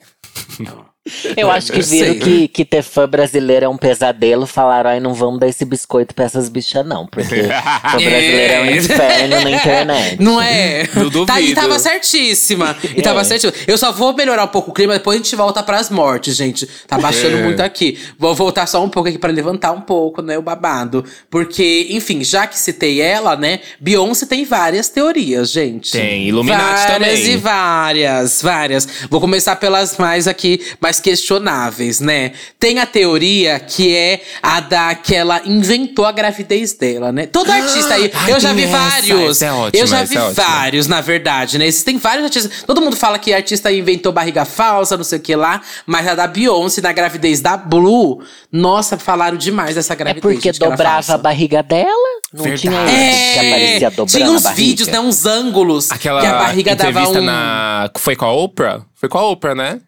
[1.36, 4.46] Eu acho que Eu viram que, que ter fã brasileiro é um pesadelo.
[4.46, 7.08] Falaram, ai, não vamos dar esse biscoito pra essas bichas, não.
[7.08, 7.42] Porque
[7.82, 10.22] fã brasileiro é um inferno na internet.
[10.22, 10.88] Não é?
[10.94, 11.26] Não duvido.
[11.26, 12.78] Tá, e tava certíssima.
[12.96, 13.24] E tava É.
[13.24, 13.52] certíssima.
[13.66, 16.68] Eu só vou melhorar um pouco o clima, depois a gente volta pras mortes, gente.
[16.88, 17.44] Tá baixando É.
[17.44, 17.98] muito aqui.
[18.20, 21.04] Vou voltar só um pouco aqui pra levantar um pouco, né, o babado.
[21.32, 25.92] Porque, enfim, já que citei ela, né, Beyoncé tem várias teorias, gente.
[25.94, 27.34] Tem, Illuminati várias também.
[27.34, 28.88] e várias, várias.
[29.10, 32.34] Vou começar pelas mais aqui, mais mais questionáveis, né?
[32.60, 37.26] Tem a teoria que é a daquela inventou a gravidez dela, né?
[37.26, 39.32] Todo artista aí, Ai, eu já vi essa, vários.
[39.38, 41.66] essa é ótima, eu já vi é vários, na verdade, né?
[41.66, 42.64] Existem vários artistas.
[42.68, 46.14] Todo mundo fala que artista inventou barriga falsa, não sei o que lá, mas a
[46.16, 50.22] da Beyoncé na gravidez da Blue, nossa, falaram demais dessa É gravidez.
[50.22, 51.16] porque gente, que era dobrava falsa.
[51.16, 52.22] a barriga dela?
[52.34, 52.62] Não Verdade.
[52.62, 55.00] tinha isso que aparecia dobrando tinha uns vídeos, né?
[55.00, 55.92] Uns ângulos.
[55.92, 57.24] Aquela que a barriga dava entrevista um.
[57.26, 57.90] na.
[57.98, 58.82] Foi com a Oprah?
[58.96, 59.80] Foi com a Oprah, né?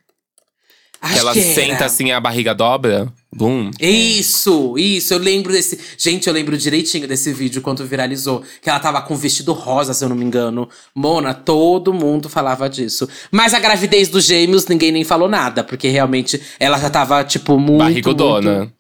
[1.04, 3.12] Acho que ela que senta assim a barriga dobra.
[3.36, 3.70] Bum.
[3.80, 5.78] Isso, isso, eu lembro desse.
[5.98, 8.42] Gente, eu lembro direitinho desse vídeo quando viralizou.
[8.62, 10.70] Que ela tava com um vestido rosa, se eu não me engano.
[10.96, 13.10] Mona, todo mundo falava disso.
[13.32, 17.60] Mas a gravidez dos gêmeos, ninguém nem falou nada, porque realmente ela já tava, tipo,
[17.60, 17.80] muito.
[17.80, 18.58] Barrigudona.
[18.60, 18.74] muito-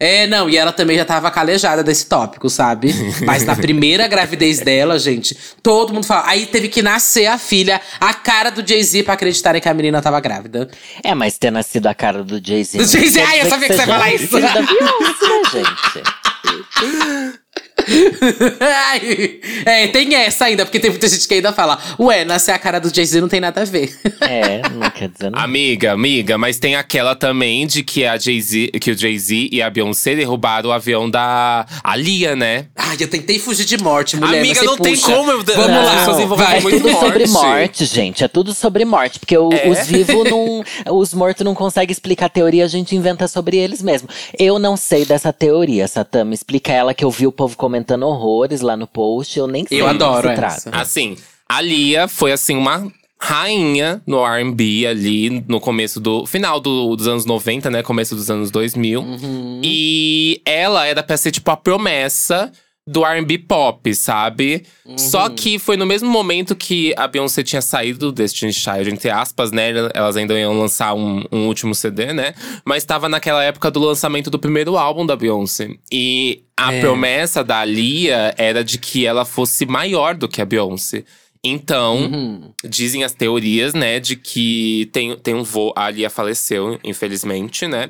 [0.00, 2.94] É, não, e ela também já tava calejada desse tópico, sabe?
[3.22, 6.24] Mas na primeira gravidez dela, gente, todo mundo fala.
[6.26, 10.00] Aí teve que nascer a filha, a cara do Jay-Z pra acreditarem que a menina
[10.00, 10.70] tava grávida.
[11.04, 12.78] É, mas ter nascido a cara do Jay-Z.
[12.78, 14.40] Do Jay-Z, ai, eu sabia que você ia falar isso.
[14.40, 17.30] da Beyoncé, né, gente?
[19.64, 22.78] É, tem essa ainda, porque tem muita gente que ainda fala, ué, nascer a cara
[22.78, 23.94] do Jay-Z não tem nada a ver.
[24.20, 25.44] É, não quer dizer nada.
[25.44, 29.68] Amiga, amiga, mas tem aquela também de que a Jay-Z, que o Jay-Z e a
[29.70, 32.66] Beyoncé derrubaram o avião da a Lia, né?
[32.76, 34.40] Ai, eu tentei fugir de morte, mulher.
[34.40, 36.60] Amiga, não tem como eu- Vamos as lá, pessoas envolvem vai.
[36.60, 37.46] muito É tudo sobre morte.
[37.46, 38.24] morte, gente.
[38.24, 39.18] É tudo sobre morte.
[39.18, 39.68] Porque o- É?
[39.68, 40.64] os vivos não.
[40.92, 44.08] Os mortos não conseguem explicar a teoria, a gente inventa sobre eles mesmo.
[44.38, 46.24] Eu não sei dessa teoria, Satã.
[46.24, 47.69] Me explica ela que eu vi o povo comentando
[48.02, 49.38] horrores lá no post.
[49.38, 50.70] Eu nem sei Eu adoro se essa.
[50.70, 50.80] trata.
[50.82, 51.16] Assim,
[51.48, 52.90] a Lia foi assim uma
[53.22, 58.30] rainha no R&B ali no começo do final do- dos anos 90, né, começo dos
[58.30, 59.00] anos 2000.
[59.02, 59.60] Uhum.
[59.62, 62.50] E ela era pra ser tipo a promessa
[62.88, 64.64] do R&B pop, sabe?
[64.84, 64.98] Uhum.
[64.98, 69.10] Só que foi no mesmo momento que a Beyoncé tinha saído do Destiny's Child, entre
[69.10, 69.70] aspas, né?
[69.94, 72.34] Elas ainda iam lançar um, um último CD, né?
[72.64, 75.68] Mas tava naquela época do lançamento do primeiro álbum da Beyoncé.
[75.92, 76.80] E a É.
[76.80, 81.04] promessa da Lia era de que ela fosse maior do que a Beyoncé.
[81.44, 82.52] Então, Uhum.
[82.68, 85.72] dizem as teorias, né, de que tem, tem um voo.
[85.76, 87.88] A Lia faleceu, infelizmente, né?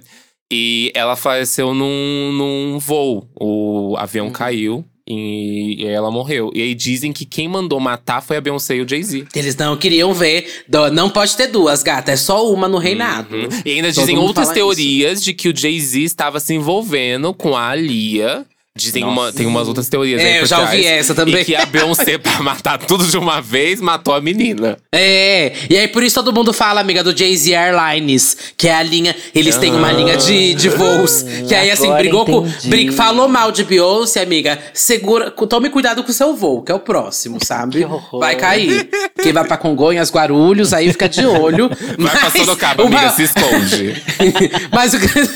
[0.52, 3.28] E ela faleceu num, num voo.
[3.40, 4.32] O avião Uhum.
[4.32, 6.50] caiu e, ela morreu.
[6.54, 9.26] E aí dizem que quem mandou matar foi a Beyoncé e o Jay-Z.
[9.34, 10.64] Eles não queriam ver.
[10.92, 12.12] Não pode ter duas, gata.
[12.12, 13.34] É só uma no reinado.
[13.36, 13.48] Uhum.
[13.64, 17.74] E ainda Todo dizem outras teorias de que o Jay-Z estava se envolvendo com a
[17.74, 18.44] Lia.
[18.80, 20.86] Dizem uma, tem umas outras teorias aí É, eu já ouvi trás.
[20.86, 21.42] essa também.
[21.42, 24.78] E que a Beyoncé, pra matar tudo de uma vez, matou a menina.
[24.92, 28.82] É, e aí por isso todo mundo fala, amiga, do Jay-Z Airlines, que é a
[28.82, 29.14] linha.
[29.34, 31.22] Eles têm uma linha de, de voos.
[31.46, 32.46] Que aí, assim, brigou com.
[32.46, 32.68] entendi.
[32.68, 34.58] brig- falou mal de Beyoncé, amiga.
[34.72, 35.30] Segura.
[35.30, 37.78] Tome cuidado com o seu voo, que é o próximo, sabe?
[37.78, 38.20] Que horror.
[38.20, 38.88] Vai cair.
[39.22, 41.68] Quem vai pra Congonhas, Guarulhos, aí fica de olho.
[41.98, 44.02] Vai pra Sorocaba, uma- amiga, se esconde.
[44.72, 45.30] Mas o grande,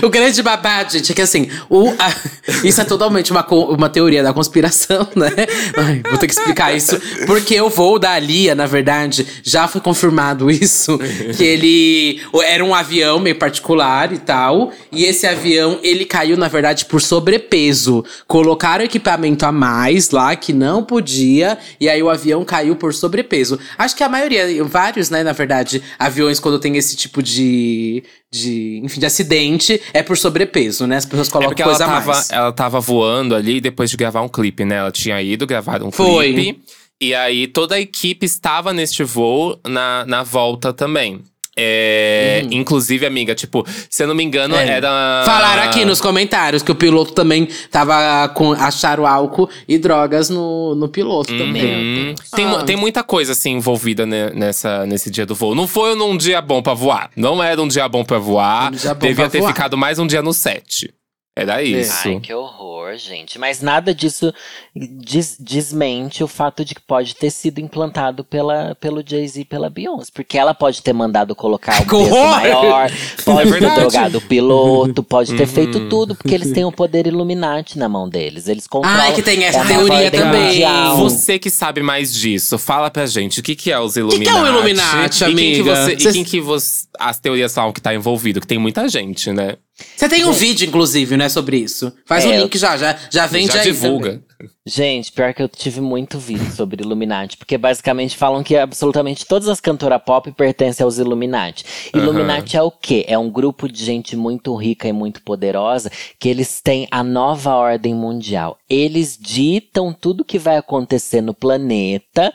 [0.04, 4.22] o grande babado, gente, é que assim, o, a- isso é totalmente uma, uma teoria
[4.22, 5.30] da conspiração, né?
[5.76, 6.98] Ai, vou ter que explicar isso.
[7.26, 10.98] Porque o voo da Lia, na verdade, já foi confirmado isso.
[11.36, 14.72] Que ele era um avião meio particular e tal.
[14.90, 18.04] E esse avião, ele caiu, na verdade, por sobrepeso.
[18.26, 21.58] Colocaram equipamento a mais lá, que não podia.
[21.80, 23.58] E aí o avião caiu por sobrepeso.
[23.76, 28.02] Acho que a maioria, vários, né, na verdade, aviões, quando tem esse tipo de.
[28.30, 30.96] de enfim, de acidente, é por sobrepeso, né?
[30.96, 32.30] As pessoas É colocam ela coisa a mais.
[32.30, 34.76] ela tava voando ali depois de gravar um clipe, né?
[34.76, 36.32] Ela tinha ido gravar um Foi.
[36.32, 36.60] clipe.
[37.00, 41.20] E aí toda a equipe estava neste voo na, na volta também.
[41.62, 44.60] É, Inclusive, amiga, tipo, se eu não me engano, Uhum.
[44.60, 44.68] É.
[44.68, 45.22] era.
[45.26, 48.52] Falaram aqui nos comentários que o piloto também tava com.
[48.52, 51.64] acharam álcool e drogas no, no piloto também.
[52.12, 52.62] Hum, tem, Ah.
[52.62, 55.54] tem muita coisa assim envolvida ne- nessa, nesse dia do voo.
[55.54, 57.10] Não foi num dia bom pra voar.
[57.16, 58.68] Não era um dia bom pra voar.
[58.68, 59.52] Um bom Devia pra ter voar.
[59.52, 60.92] ficado mais um dia no set.
[61.36, 62.08] Era isso.
[62.08, 63.38] Ai, que horror, gente.
[63.38, 64.34] Mas nada disso
[64.74, 69.70] des- desmente o fato de que pode ter sido implantado pela, pelo Jay-Z e pela
[69.70, 70.10] Beyoncé.
[70.12, 72.30] Porque ela pode ter mandado colocar um Que peso horror!
[72.30, 72.90] maior,
[73.24, 73.80] pode ter verdade.
[73.80, 75.46] drogado o piloto, pode ter Uhum.
[75.54, 78.48] feito tudo, porque eles têm o poder Illuminati na mão deles.
[78.48, 79.00] Eles controlam.
[79.00, 80.42] Ai, que tem essa é teoria também.
[80.48, 80.96] mundial.
[80.98, 84.24] Você que sabe mais disso, fala pra gente o que, que é os Illuminati.
[84.30, 85.76] que é o Illuminati, e quem que amiga?
[85.86, 88.40] você, e quem que você, as teorias falam que tá envolvido?
[88.40, 89.54] Que tem muita gente, né?
[89.96, 91.92] Você tem um vídeo, inclusive, né, sobre isso.
[92.06, 94.10] Faz É, um link já, já, já vende Já aí divulga.
[94.12, 94.29] também.
[94.66, 99.48] Gente, pior que eu tive muito vídeo sobre Illuminati, porque basicamente falam que absolutamente todas
[99.48, 101.64] as cantoras pop pertencem aos Illuminati.
[101.94, 103.04] Illuminati é o quê?
[103.08, 107.54] É um grupo de gente muito rica e muito poderosa que eles têm a nova
[107.54, 108.58] ordem mundial.
[108.68, 112.32] Eles ditam tudo que vai acontecer no planeta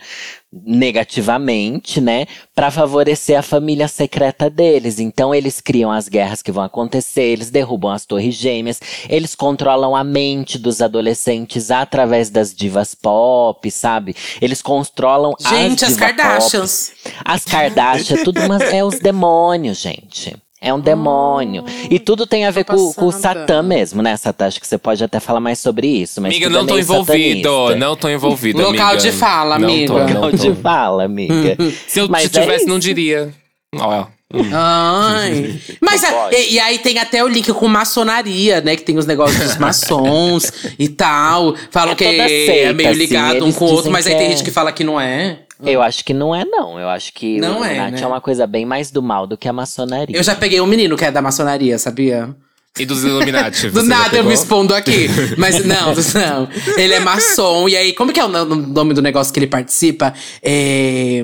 [0.63, 4.97] negativamente, né, Pra favorecer a família secreta deles.
[4.97, 9.93] Então eles criam as guerras que vão acontecer, eles derrubam as torres gêmeas, eles controlam
[9.93, 14.13] a mente dos adolescentes através das divas pop, sabe?
[14.41, 16.91] Eles controlam Gente, as as Kardashians.
[17.01, 17.15] Pop.
[17.23, 20.35] As Kardashians, tudo umas, é os demônios, gente.
[20.61, 21.63] É um demônio.
[21.91, 23.11] E tudo tem a ver com, com o.
[23.11, 24.47] Satã mesmo, né, Satã?
[24.47, 26.19] Acho que você pode até falar mais sobre isso.
[26.19, 27.75] Mas Amiga, é não tô meio envolvido.
[27.75, 28.97] Não tô envolvido, Local amiga.
[29.01, 29.87] de fala, Não amiga.
[29.93, 30.37] tô, não Local tô.
[30.37, 31.55] de fala, amiga.
[31.87, 32.69] Se eu Mas te é tivesse, isso.
[32.69, 33.31] não diria.
[33.75, 35.59] Ó, Ai.
[35.81, 38.75] Mas a- e, e aí tem até o link com maçonaria, né?
[38.75, 41.55] Que tem os negócios dos maçons e tal.
[41.71, 44.27] Falam É que é meio assim, ligado um eles com o outro, mas aí tem
[44.27, 45.39] é- gente que fala que não é.
[45.65, 46.77] Eu acho que não é, não.
[46.77, 48.01] Eu acho que Não o é, Illuminati né?
[48.01, 50.15] é uma coisa bem mais do mal do que a maçonaria.
[50.17, 52.35] Eu já peguei um menino que é da maçonaria, sabia?
[52.77, 53.69] E dos Illuminati.
[53.71, 55.07] Do nada eu me expondo aqui.
[55.37, 56.49] Mas não, não.
[56.77, 57.69] Ele é maçom.
[57.69, 60.13] E aí, como que é o no- nome do negócio que ele participa?
[60.43, 61.23] É.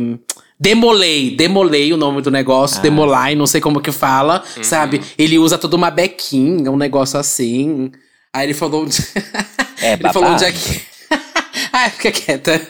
[0.62, 2.82] Demolei, demolei o nome do negócio, Ah.
[2.82, 4.64] demolai, não sei como que fala, Uhum.
[4.64, 5.02] sabe?
[5.18, 7.92] Ele usa toda uma bequinha, um negócio assim.
[8.32, 8.96] Aí ele falou onde.
[9.82, 10.82] É ele falou onde é que.
[11.74, 12.62] Ai, fica quieta.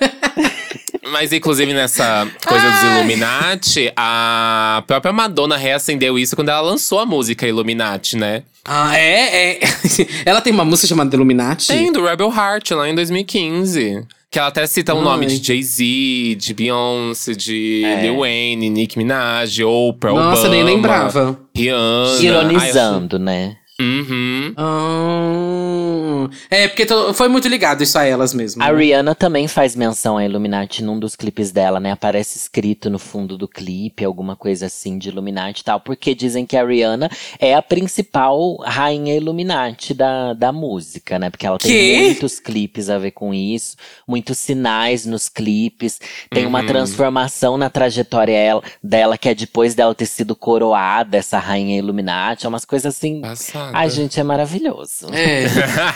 [1.11, 2.95] Mas, inclusive, nessa coisa dos Ai.
[2.99, 8.43] Illuminati, a própria Madonna reacendeu isso quando ela lançou a música Illuminati, né?
[8.63, 9.55] Ah, é?
[9.55, 9.59] é.
[10.23, 11.67] Ela tem uma música chamada Illuminati?
[11.67, 14.05] Tem, do Rebel Heart, lá em 2015.
[14.31, 15.03] Que ela até cita o Ai.
[15.03, 18.01] nome de Jay-Z, de Beyoncé, de É.
[18.01, 21.37] Lil Wayne, Nicki Minaj, Oprah, Nossa, Obama, nem lembrava.
[21.53, 22.21] Rihanna.
[22.23, 23.43] Ironizando, né?
[23.43, 24.53] Ai, eu- Uhum.
[24.57, 28.61] Ah, é, porque to- foi muito ligado isso a elas mesmo.
[28.61, 28.77] A né?
[28.77, 31.91] Rihanna também faz menção a Illuminati num dos clipes dela, né?
[31.91, 36.45] Aparece escrito no fundo do clipe, alguma coisa assim de Illuminati e tal, porque dizem
[36.45, 41.29] que a Rihanna é a principal rainha Illuminati da, da música, né?
[41.29, 41.99] Porque ela tem Quê?
[42.01, 43.75] muitos clipes a ver com isso,
[44.07, 46.65] muitos sinais nos clipes, tem uma Uhum.
[46.67, 52.45] transformação na trajetória ela- dela, que é depois dela ter sido coroada, essa rainha Illuminati,
[52.45, 53.21] é umas coisas assim.
[53.21, 53.70] Passada.
[53.73, 55.07] Ai, gente, é maravilhoso.
[55.13, 55.45] É.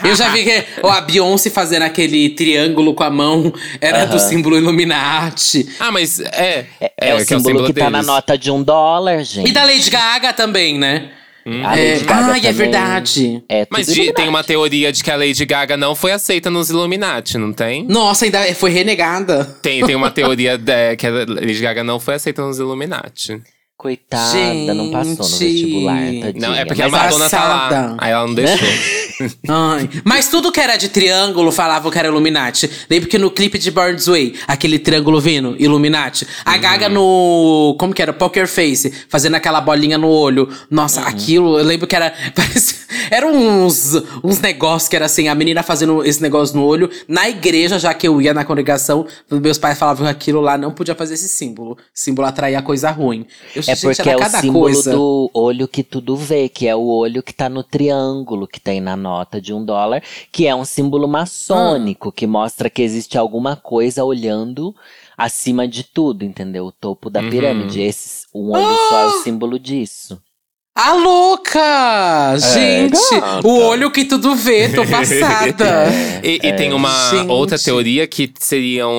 [0.10, 4.58] Eu já vi que a Beyoncé fazendo aquele triângulo com a mão era do símbolo
[4.58, 5.68] Illuminati.
[5.80, 6.66] Ah, mas é.
[7.00, 9.50] É, o que símbolo que tá na nota de um dólar, gente.
[9.50, 11.12] E da Lady Gaga também, né?
[11.64, 13.44] A É, Lady Gaga ai, é verdade.
[13.48, 16.72] É Mas de- tem uma teoria de que a Lady Gaga não foi aceita nos
[16.72, 17.86] Illuminati, não tem?
[17.88, 19.46] Nossa, ainda foi renegada.
[19.62, 23.40] Tem, tem uma teoria de, que a Lady Gaga não foi aceita nos Illuminati.
[23.86, 25.40] Coitada, não passou no Gente.
[25.54, 26.34] vestibular, tadinha.
[26.48, 27.96] Não, é porque Mas a Madonna tá lá.
[28.00, 28.68] Aí ela não deixou.
[29.48, 29.90] Ai.
[30.04, 32.70] Mas tudo que era de triângulo falavam que era Illuminati.
[32.90, 36.28] Lembro que no clipe de Bird's Way, aquele triângulo vindo, Illuminati.
[36.44, 37.76] A Gaga no.
[37.80, 38.12] Como que era?
[38.12, 40.50] Poker Face, fazendo aquela bolinha no olho.
[40.70, 42.12] Nossa, aquilo, eu lembro que era.
[42.36, 43.94] parecia- Eram uns,
[44.24, 46.90] uns negócios que era assim, a menina fazendo esse negócio no olho.
[47.08, 50.72] Na igreja, já que eu ia na congregação, meus pais falavam que aquilo lá não
[50.72, 51.78] podia fazer esse símbolo.
[51.94, 53.26] símbolo atraía coisa ruim.
[53.56, 54.92] Eu, É gente, porque era é o cada símbolo coisa.
[54.92, 58.82] do olho que tudo vê, que é o olho que tá no triângulo que tem
[58.82, 63.56] na nota de um dólar, que é um símbolo maçônico, que mostra que existe alguma
[63.56, 64.74] coisa olhando
[65.18, 66.66] acima de tudo, entendeu?
[66.66, 67.30] O topo da Uhum.
[67.30, 67.82] pirâmide.
[67.82, 70.20] Esse, um olho só é o símbolo disso.
[70.78, 72.36] A louca!
[72.38, 73.48] Gente, gata.
[73.48, 75.88] o olho que tudo vê, tô passada.
[76.22, 77.30] E, e tem uma Gente.
[77.30, 78.94] outra teoria que seriam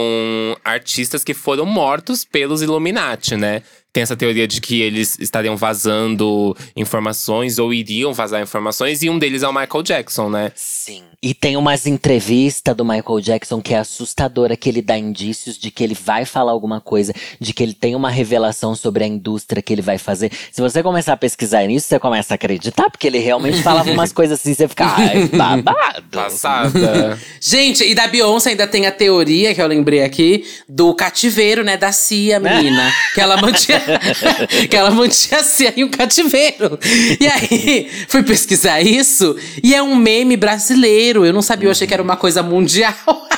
[0.65, 3.63] artistas que foram mortos pelos Illuminati, né?
[3.97, 9.19] Tem essa teoria de que eles estariam vazando informações ou iriam vazar informações, e um
[9.19, 10.53] deles é o Michael Jackson, né?
[10.55, 11.03] Sim.
[11.23, 15.71] E tem umas entrevistas do Michael Jackson que é assustadora, que ele dá indícios de
[15.71, 19.63] que ele vai falar alguma coisa, de que ele tem uma revelação sobre a indústria
[19.63, 20.31] que ele vai fazer.
[20.53, 24.13] Se você começar a pesquisar nisso, você começa a acreditar, porque ele realmente falava umas
[24.15, 26.05] coisas assim, você fica, ai, babado.
[26.13, 27.19] Passada.
[27.41, 31.79] Gente, e da Beyoncé ainda tem a teoria, que eu lembrei aqui, do cativeiro, né?
[31.79, 32.93] Da Cia, menina.
[33.15, 33.83] que ela mantinha.
[34.69, 36.79] que ela mantinha a Cia em um cativeiro.
[37.21, 41.25] E aí, fui pesquisar isso, e é um meme brasileiro.
[41.25, 42.95] Eu não sabia, eu achei que era uma coisa mundial.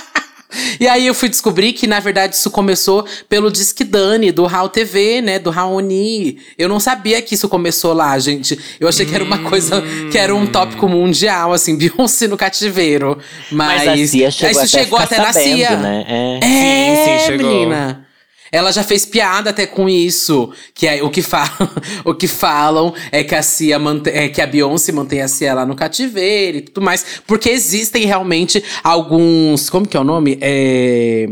[0.80, 4.68] E aí eu fui descobrir que, na verdade, isso começou pelo Disque Dani, do Raul
[4.68, 5.38] TV, né?
[5.38, 6.38] Do Raoni.
[6.56, 8.58] Eu não sabia que isso começou lá, gente.
[8.80, 13.18] Eu achei que era uma coisa, que era um tópico mundial, assim, Beyoncé no cativeiro.
[13.52, 15.76] Mas, Mas a Cia chegou, isso até, chegou a até ficar na sabendo, Cia.
[15.76, 16.04] né?
[16.08, 16.38] É.
[16.38, 17.46] É, Sim, sim, chegou.
[17.50, 18.07] menina.
[18.50, 20.52] Ela já fez piada até com isso.
[20.74, 21.70] Que é o que falam,
[22.04, 25.54] o que falam é que a Cia mantém, é que a Beyoncé mantém a Cia
[25.54, 27.20] lá no cativeiro e tudo mais.
[27.26, 29.70] Porque existem realmente alguns.
[29.70, 30.38] Como que é o nome?
[30.40, 31.26] É.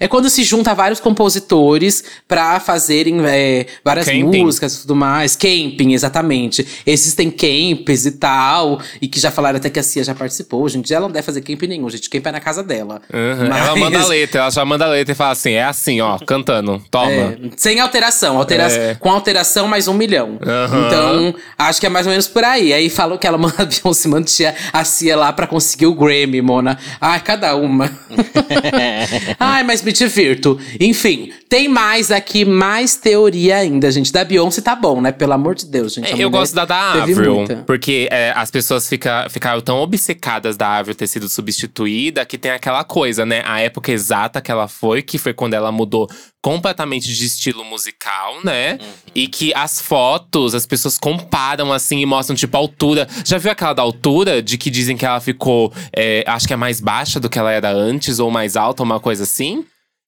[0.00, 4.42] É quando se junta vários compositores pra fazerem é, várias Camping.
[4.44, 5.36] músicas e tudo mais.
[5.36, 6.66] Camping, exatamente.
[6.86, 8.80] Existem camps e tal.
[9.00, 10.68] E que já falaram até que a Cia já participou.
[10.68, 12.08] Gente, ela não deve fazer camp nenhum, gente.
[12.10, 13.00] Camp é na casa dela.
[13.12, 13.48] Uhum.
[13.48, 16.00] Mas- Ela manda a letra, ela já manda a letra e fala assim: é assim,
[16.00, 16.82] ó, cantando.
[16.90, 17.10] Toma.
[17.10, 18.94] É, sem alteração, altera É.
[18.94, 20.38] com alteração mais um milhão.
[20.44, 20.86] Aham.
[20.86, 22.72] Então, acho que é mais ou menos por aí.
[22.72, 26.40] Aí falou que ela manda a Beyoncé mantinha a Cia lá pra conseguir o Grammy,
[26.40, 26.78] Mona.
[27.00, 27.90] Ai, cada uma.
[29.38, 30.58] Ai, mas me divirto.
[30.80, 34.10] Enfim, tem mais aqui, mais teoria ainda, gente.
[34.10, 35.12] Da Beyoncé tá bom, né?
[35.12, 36.10] Pelo amor de Deus, gente.
[36.10, 37.56] É, eu gosto da da Avril, muita.
[37.66, 42.50] porque é, as pessoas fica, ficaram tão obcecadas da Avril ter sido substituída que tem
[42.50, 43.42] aquela coisa, né?
[43.44, 46.08] A época exata que ela foi, que foi quando ela mudou
[46.40, 48.78] completamente de estilo musical, né?
[49.14, 53.08] E que as fotos, as pessoas comparam assim e mostram, tipo, a altura.
[53.24, 56.56] Já viu aquela da altura de que dizem que ela ficou, é, acho que é
[56.56, 59.57] mais baixa do que ela era antes, ou mais alta, uma coisa assim?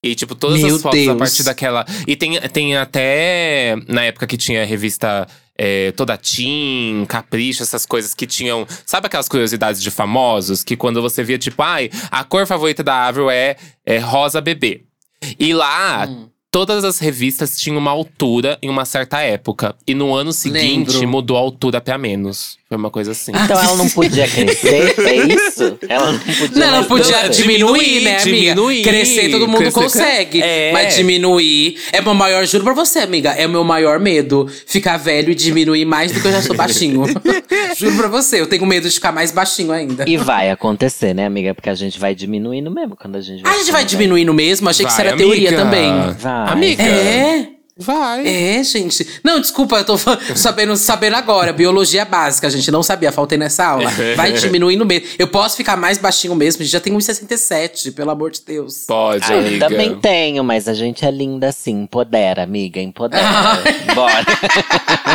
[0.02, 1.18] E, tipo, todas Meu as fotos a Deus.
[1.18, 1.84] partir daquela.
[2.06, 3.76] E tem, tem até.
[3.86, 5.26] Na época que tinha a revista
[5.58, 8.66] é, Toda Tim, Capricho, essas coisas que tinham.
[8.86, 10.64] Sabe aquelas curiosidades de famosos?
[10.64, 14.84] Que quando você via, tipo, ai, a cor favorita da Avril é, é rosa bebê.
[15.38, 16.06] E lá.
[16.08, 16.30] Hum.
[16.52, 19.72] Todas as revistas tinham uma altura em uma certa época.
[19.86, 21.08] E no ano seguinte Lembro.
[21.08, 22.58] mudou a altura pra menos.
[22.68, 23.32] Foi uma coisa assim.
[23.34, 25.78] Então ela não podia crescer, é isso?
[25.88, 26.48] Ela não podia.
[26.54, 27.42] Não, ela podia crescer.
[27.42, 28.24] diminuir, né, amiga?
[28.24, 28.82] diminuir.
[28.82, 30.40] Crescer todo mundo Crescer- consegue.
[30.42, 30.72] É.
[30.72, 34.48] Mas diminuir é o meu maior, juro pra você, amiga, é o meu maior medo.
[34.66, 37.02] Ficar velho e diminuir mais do que eu já sou baixinho.
[37.76, 40.04] juro pra você, eu tenho medo de ficar mais baixinho ainda.
[40.08, 41.54] E vai acontecer, né, amiga?
[41.54, 43.52] Porque a gente vai diminuindo mesmo quando a gente vai.
[43.52, 44.68] A gente vai diminuindo mesmo?
[44.68, 45.64] Achei que isso Vai, era teoria amiga.
[45.64, 45.90] também.
[46.20, 46.39] Vai.
[46.48, 46.82] Amiga.
[46.82, 47.48] É?
[47.82, 48.26] Vai.
[48.26, 49.06] É, gente.
[49.24, 49.96] Não, desculpa, eu tô
[50.36, 51.50] sabendo, sabendo agora.
[51.50, 52.70] Biologia básica, gente.
[52.70, 53.90] Não sabia, faltei nessa aula.
[54.16, 55.08] Vai diminuindo mesmo.
[55.18, 58.84] Eu posso ficar mais baixinho mesmo, já tenho 1,67, pelo amor de Deus.
[58.86, 59.66] Pode, Ah, eu amiga.
[59.66, 61.84] também tenho, mas a gente é linda assim.
[61.84, 63.24] Empodera, amiga, empodera.
[63.94, 64.26] Bora.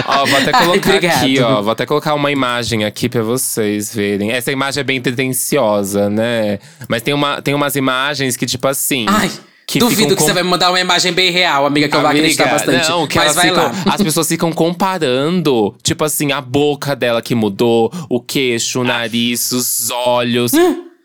[0.08, 1.18] Ó, vou até Ai, colocar obrigado.
[1.24, 1.62] aqui, ó.
[1.62, 4.32] Vou até colocar uma imagem aqui pra vocês verem.
[4.32, 6.58] Essa imagem é bem tendenciosa, né?
[6.88, 9.06] Mas tem, uma, tem umas imagens que, tipo assim.
[9.08, 9.30] Ai,
[9.68, 12.10] que duvido que você com- vai mandar uma imagem bem real, amiga, que eu vou
[12.10, 12.90] acreditar bastante.
[12.90, 13.72] Não, que Mas vai ficam, lá.
[13.94, 19.52] as pessoas ficam comparando, tipo assim, a boca dela que mudou, o queixo, o nariz,
[19.52, 20.52] os olhos.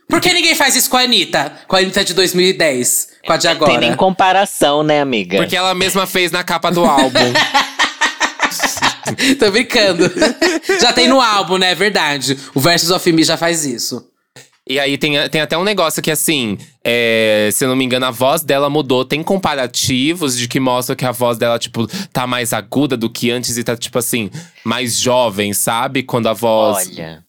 [0.09, 1.53] Por que ninguém faz isso com a Anitta?
[1.69, 3.97] Com a Anitta de 2010, com a de Tem nem agora.
[3.97, 5.39] comparação, né, amiga?
[5.39, 7.19] Porque ela mesma fez na capa do álbum.
[9.39, 10.11] Tô brincando.
[10.81, 11.73] já tem no álbum, né?
[11.73, 12.37] É verdade.
[12.55, 14.07] O Versus of Me já faz isso.
[14.71, 18.07] E aí tem, tem até um negócio que, assim, é, se eu não me engano,
[18.07, 19.05] a voz dela mudou.
[19.05, 23.31] Tem comparativos de que mostram que a voz dela, tipo, tá mais aguda do que
[23.33, 24.31] antes e tá, tipo assim,
[24.65, 26.05] mais jovem, sabe?
[26.05, 26.89] Quando a voz.
[26.89, 27.25] Olha.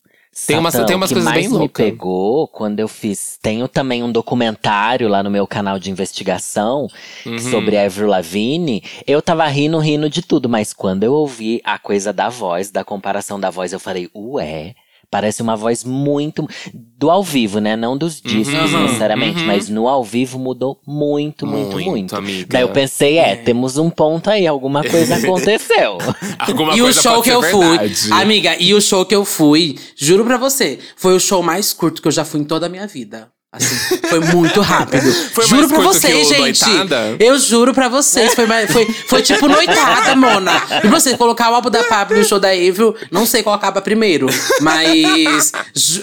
[0.48, 1.86] Tem umas- Satã, tem umas o que coisas mais bem me loucas.
[1.86, 3.38] pegou quando eu fiz.
[3.42, 6.88] Tenho também um documentário lá no meu canal de investigação
[7.26, 7.38] Uhum.
[7.40, 8.82] sobre a Avril Lavigne.
[9.06, 12.84] Eu tava rindo, rindo de tudo, mas quando eu ouvi a coisa da voz, da
[12.84, 14.74] comparação da voz, eu falei, ué.
[15.12, 16.48] Parece uma voz muito.
[16.74, 17.76] Do ao vivo, né?
[17.76, 19.46] Não dos discos Uhum, necessariamente, uhum.
[19.46, 21.90] mas no ao vivo mudou muito, muito, muito.
[21.90, 22.48] Muito, amiga.
[22.50, 25.98] Daí eu pensei, é, temos um ponto aí, alguma coisa aconteceu.
[26.40, 28.14] Alguma e o coisa show pode que eu fui, verdade.
[28.14, 32.02] amiga, e o show que eu fui, juro pra você, foi o show mais curto
[32.02, 33.30] que eu já fui em toda a minha vida.
[33.54, 35.12] Assim, foi muito rápido.
[35.34, 36.62] Foi juro pra curto vocês, que o gente.
[36.66, 37.16] Noitada?
[37.20, 40.52] Eu juro pra vocês, foi, mais- foi, foi tipo noitada, Mona.
[40.82, 43.82] E você colocar o álbum da Pablo no show da Evil, não sei qual acaba
[43.82, 44.28] primeiro.
[44.62, 45.52] Mas,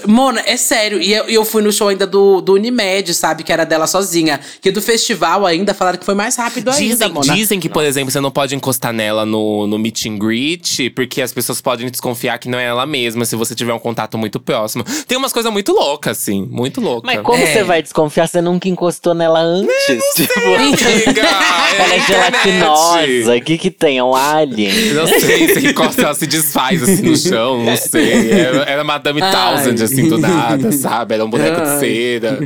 [0.06, 1.00] Mona, é sério.
[1.00, 3.42] E eu, eu fui no show ainda do, do Unimed, sabe?
[3.42, 4.40] Que era dela sozinha.
[4.60, 7.34] Que do festival ainda falaram que foi mais rápido ainda, Dizem, Mona.
[7.34, 11.22] dizem que, por exemplo, você não pode encostar nela no, no meet and greet, porque
[11.22, 14.38] as pessoas podem desconfiar que não é ela mesma se você tiver um contato muito
[14.38, 14.84] próximo.
[15.06, 16.46] Tem umas coisas muito loucas, assim.
[16.50, 17.14] Muito loucas.
[17.14, 17.46] Mas como É.
[17.52, 18.26] você vai desconfiar?
[18.28, 20.04] Você nunca encostou nela antes?
[20.14, 20.84] Tipo, Amiga,
[21.78, 22.06] ela é internet.
[22.06, 23.36] gelatinosa.
[23.36, 23.98] O que que tem?
[23.98, 24.72] É um alien?
[24.94, 28.30] Não sei, você encosta, ela se desfaz assim no chão, não sei.
[28.32, 29.32] Era, era Madame Ai.
[29.32, 31.14] Thousand, assim, do nada, sabe?
[31.14, 31.78] Era um boneco de Ai.
[31.78, 32.38] cera.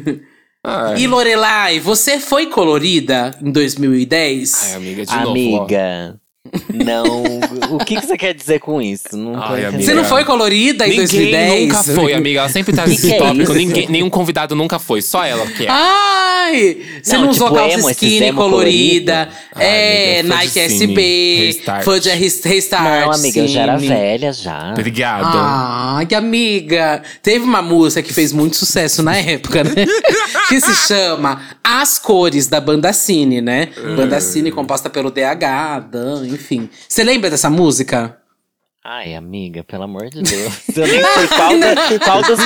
[0.64, 0.98] Ai.
[1.00, 4.68] E Lorelai, você foi colorida em 2010?
[4.70, 5.28] Ai, amiga, de novo.
[5.28, 5.30] ó.
[5.30, 6.16] Amiga,
[6.72, 7.04] não.
[7.70, 9.16] o que, que você quer dizer com isso?
[9.16, 9.82] Não tô Ai, entendendo.
[9.84, 11.62] Você não foi colorida em Ninguém 2010?
[11.68, 12.40] nunca foi, amiga.
[12.40, 13.42] Ela sempre traz Que esse que é tópico.
[13.42, 13.54] isso?
[13.54, 15.68] Ninguém, nenhum convidado nunca foi, só ela que é.
[15.70, 16.76] Ai, Ai!
[17.02, 19.28] Você não, Não, usou tipo calça esses skinny emo colorida.
[19.54, 21.84] Ai, é, amiga, fã Nike Cine, SB, Restart.
[21.84, 22.84] fã de Rest- Restart.
[23.06, 23.88] Não, amiga, eu já era Cine.
[23.88, 24.70] velha já.
[24.72, 25.24] Obrigado.
[25.38, 27.00] Ah, que amiga!
[27.22, 29.86] Teve uma música que fez muito sucesso na época, né?
[30.48, 33.68] que se chama As Cores, da Banda Cine, né?
[33.96, 36.41] Banda Cine composta pelo DH, Dan, enfim.
[36.88, 38.18] Você lembra dessa música?
[38.84, 40.76] Ai, amiga, pelo amor de Deus.
[40.76, 41.52] Eu nem sei qual,
[42.04, 42.40] qual dos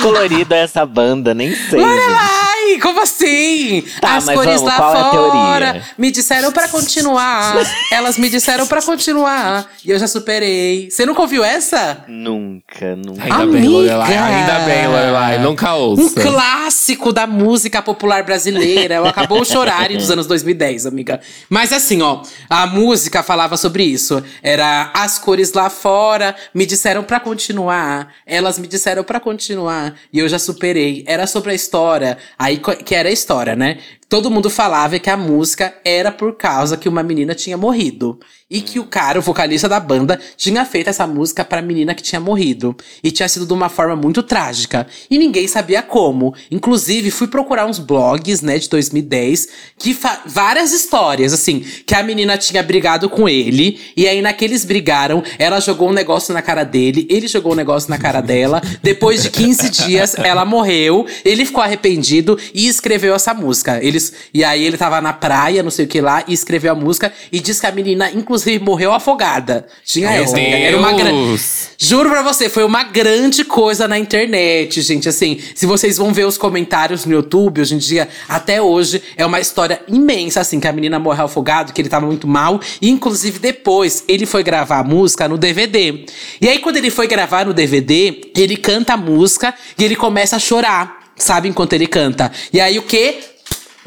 [0.55, 1.81] é essa banda, nem sei.
[1.81, 2.46] gente.
[2.79, 3.83] Como assim?
[4.01, 5.83] Tá, As cores vamos, lá qual é a fora teoria?
[5.99, 7.57] me disseram pra continuar.
[7.93, 9.71] Elas me disseram pra continuar.
[9.85, 10.91] E eu já superei.
[10.91, 12.05] Você nunca ouviu essa?
[12.09, 13.23] Nunca, nunca.
[13.23, 13.69] Ainda bem, Amiga!
[13.71, 14.17] Lorelai.
[14.17, 15.39] Ainda bem, Lorelai.
[15.39, 16.21] Nunca Um ouça.
[16.21, 18.97] clássico da música popular brasileira.
[18.97, 21.21] Eu acabou o chorar dos anos 2010, amiga.
[21.49, 24.23] Mas assim, ó, a música falava sobre isso.
[24.43, 28.09] Era as cores lá fora me disseram pra continuar.
[28.27, 31.05] Elas me disseram pra continuar e eu já superei.
[31.07, 32.19] Era sobre a história.
[32.39, 33.79] Aí que era a história, né?
[34.09, 38.21] Todo mundo falava que a música era por causa que uma menina tinha morrido.
[38.49, 42.03] E que o cara, o vocalista da banda, tinha feito essa música pra menina que
[42.03, 42.77] tinha morrido.
[43.03, 44.87] E tinha sido de uma forma muito trágica.
[45.11, 46.33] E ninguém sabia como.
[46.49, 52.39] Inclusive, fui procurar uns blogs, né, de 2010, que várias histórias, assim, que a menina
[52.39, 53.81] tinha brigado com ele.
[53.97, 57.91] E aí, naqueles brigaram, ela jogou um negócio na cara dele, ele jogou um negócio
[57.91, 58.63] na cara dela.
[58.81, 61.05] Depois de 15 dias, ela morreu.
[61.25, 63.85] Ele ficou arrependido e escreveu essa música.
[64.33, 67.13] E aí ele tava na praia, não sei o que lá, e escreveu a música
[67.31, 69.67] e disse que a menina, inclusive, morreu afogada.
[69.85, 70.39] Tinha Meu essa.
[70.39, 71.27] Era uma grande.
[71.27, 71.71] Deus.
[71.79, 75.09] Juro pra você, foi uma grande coisa na internet, gente.
[75.09, 79.25] Assim, se vocês vão ver os comentários no YouTube, hoje em dia, até hoje, é
[79.25, 82.61] uma história imensa, assim, que a menina morreu afogada, que ele tava muito mal.
[82.81, 86.05] E, inclusive, depois, ele foi gravar a música no DVD.
[86.41, 90.37] E aí, quando ele foi gravar no DVD, ele canta a música e ele começa
[90.37, 91.49] a chorar, sabe?
[91.49, 92.33] Enquanto ele canta.
[92.53, 93.19] E aí, o quê?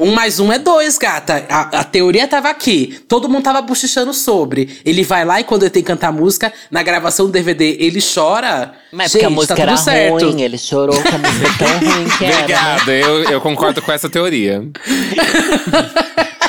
[0.00, 1.44] Um mais um é dois, gata.
[1.48, 2.98] A, a teoria tava aqui.
[3.06, 4.80] Todo mundo tava bochichando sobre.
[4.84, 8.00] Ele vai lá e quando ele tem que cantar música, na gravação do DVD, ele
[8.02, 8.72] chora.
[8.90, 10.24] Mas Gente, porque a música tá tudo era certo.
[10.30, 12.34] ruim, ele chorou que a música tão ruim que era.
[12.34, 12.40] né?
[12.40, 14.64] Obrigado, eu, eu concordo com essa teoria.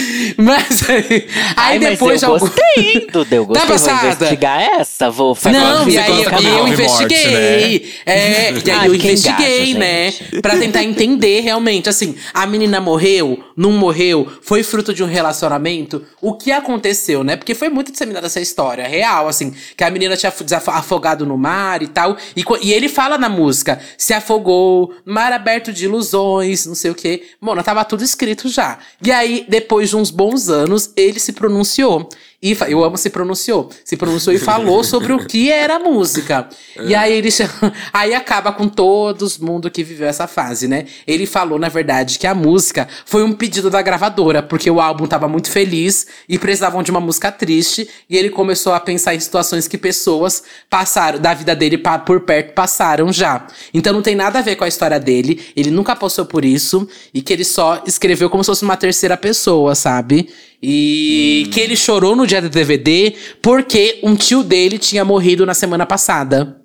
[0.36, 1.26] Mas aí, aí
[1.56, 3.34] Ai, mas depois eu algum- gostei, hein, Duda.
[3.36, 4.06] Eu gostei, vou passada?
[4.14, 5.10] investigar essa.
[5.10, 7.92] Vou fazer Não, e aí eu, eu e morte, investiguei.
[8.06, 10.10] É, e aí Ah, eu investiguei, engaja, né?
[10.10, 10.40] gente.
[10.42, 11.88] Pra tentar entender realmente.
[11.88, 16.04] Assim, a menina morreu, não morreu, foi fruto de um relacionamento.
[16.20, 17.36] O que aconteceu, né?
[17.36, 20.32] Porque foi muito disseminada essa história real, assim, que a menina tinha
[20.68, 22.16] afogado no mar e tal.
[22.36, 26.94] E, e ele fala na música: se afogou, mar aberto de ilusões, não sei o
[26.94, 27.22] quê.
[27.40, 28.78] Mona, tava tudo escrito já.
[29.04, 32.08] E aí, depois de uns bons anos, ele se pronunciou.
[32.42, 33.70] E eu amo se pronunciou.
[33.84, 36.48] Se pronunciou e falou sobre o que era a música.
[36.82, 37.28] E aí ele
[37.92, 40.86] aí acaba com todo mundo que viveu essa fase, né?
[41.06, 45.06] Ele falou, na verdade, que a música foi um pedido da gravadora, porque o álbum
[45.06, 47.88] tava muito feliz e precisavam de uma música triste.
[48.08, 51.76] E ele começou a pensar em situações que pessoas passaram da vida dele
[52.06, 53.46] por perto passaram já.
[53.74, 55.44] Então não tem nada a ver com a história dele.
[55.54, 59.16] Ele nunca passou por isso e que ele só escreveu como se fosse uma terceira
[59.16, 60.30] pessoa, sabe?
[60.62, 65.54] E que ele chorou no dia do DVD porque um tio dele tinha morrido na
[65.54, 66.56] semana passada.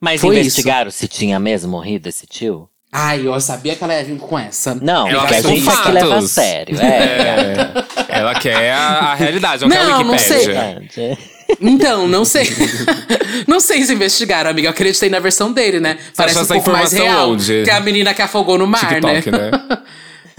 [0.00, 2.68] Mas Foi investigaram se tinha mesmo morrido esse tio?
[2.92, 4.74] Ai, eu sabia que ela ia vir com essa.
[4.74, 6.30] Não, Ela porque a gente é que leva a fatos.
[6.30, 6.78] sério.
[6.80, 6.86] É,
[8.08, 10.82] É, ela quer a, a realidade, não, quer a Não, não Wikipédia.
[10.90, 11.18] sei.
[11.60, 12.46] Então, não sei.
[13.46, 14.68] não sei se investigaram, amiga.
[14.68, 15.98] Eu acreditei na versão dele, né?
[16.16, 17.30] Parece um pouco mais real.
[17.32, 17.64] onde?
[17.64, 19.50] Que a menina que afogou no mar, TikTok, né?
[19.50, 19.50] né?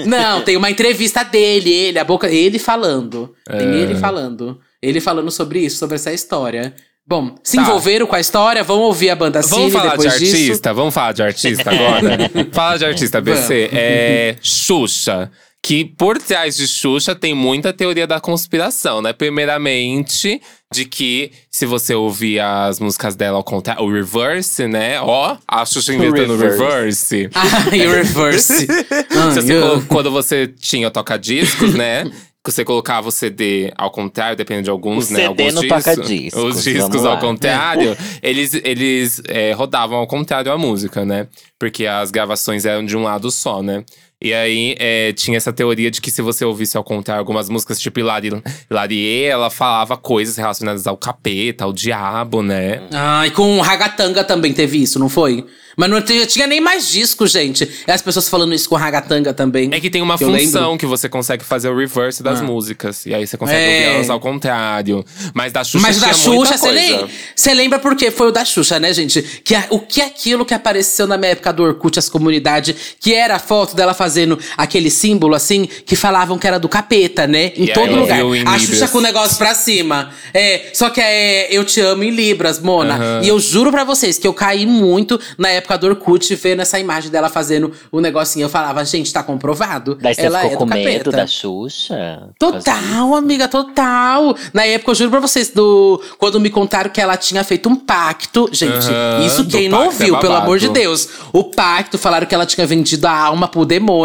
[0.05, 3.33] Não, tem uma entrevista dele, ele, a boca, ele falando.
[3.47, 3.75] Tem É.
[3.75, 4.59] ele falando.
[4.81, 6.73] Ele falando sobre isso, sobre essa história.
[7.05, 7.63] Bom, se Tá.
[7.63, 10.35] envolveram com a história, vão ouvir a banda Vamos Cine falar de depois disso.
[10.35, 10.73] artista?
[10.73, 12.17] Vamos falar de artista agora?
[12.51, 13.69] Fala de artista, BC.
[13.71, 15.31] É Xuxa.
[15.63, 19.11] Que por trás de Xuxa tem muita teoria da conspiração, né?
[19.11, 20.41] Primeiramente,
[20.73, 25.01] de que se você ouvir as músicas dela ao contrário, o reverse, né?
[25.01, 27.29] Ó, a Xuxa inventando o reverse.
[27.33, 28.65] Ah, e o reverse.
[28.65, 32.05] Se você quando você tinha toca-discos, né?
[32.43, 35.19] Que você colocava o CD ao contrário, dependendo de alguns, O né?
[35.19, 35.83] CD alguns no discos.
[35.83, 41.27] toca-discos, Os discos ao contrário, eles, eles é, rodavam ao contrário a música, né?
[41.59, 43.83] Porque as gravações eram de um lado só, né?
[44.19, 47.79] E aí é, tinha essa teoria de que se você ouvisse ao contrário algumas músicas,
[47.79, 48.31] tipo Hilari,
[48.69, 52.81] Hilarie, ela falava coisas relacionadas ao capeta, ao diabo, né?
[52.91, 55.45] Ah, e com o Ragatanga também teve isso, não foi?
[55.79, 57.69] Mas não tinha, tinha nem mais disco, gente.
[57.87, 59.69] E as pessoas falando isso com o Ragatanga também.
[59.71, 60.35] É que tem uma lembro.
[60.39, 63.05] função que você consegue fazer o reverse das músicas.
[63.05, 63.67] E aí você consegue É.
[63.85, 65.05] ouvir elas ao contrário.
[65.35, 67.07] Mas da Xuxa Mas da Xuxa, você lembra?
[67.53, 69.21] Lembra porque foi o da Xuxa, né, gente?
[69.43, 72.75] Que a- o que é aquilo que apareceu na minha época do Orkut, as comunidades,
[72.99, 76.69] que era a foto dela fazendo fazendo aquele símbolo assim, que falavam que era do
[76.69, 77.51] capeta, né?
[77.57, 78.19] Em aí todo lugar.
[78.45, 78.91] A Xuxa Libras.
[78.91, 80.11] com o negócio pra cima.
[80.33, 83.19] É, só que é Eu Te Amo em Libras, Mona.
[83.21, 86.79] E eu juro pra vocês que eu caí muito na época do Orkut vendo essa
[86.79, 88.45] imagem dela fazendo o negocinho.
[88.45, 89.97] Eu falava, gente, tá comprovado.
[90.01, 91.11] Daí você Ela ficou é do com medo capeta.
[91.11, 92.29] da Xuxa?
[92.39, 94.35] Total, amiga, total.
[94.53, 97.75] Na época, eu juro pra vocês, do, quando me contaram que ela tinha feito um
[97.75, 98.49] pacto.
[98.53, 98.87] Gente,
[99.25, 100.43] isso quem não é ouviu, pelo babado.
[100.43, 101.09] amor de Deus.
[101.33, 103.96] O pacto, falaram que ela tinha vendido a alma pro demônio.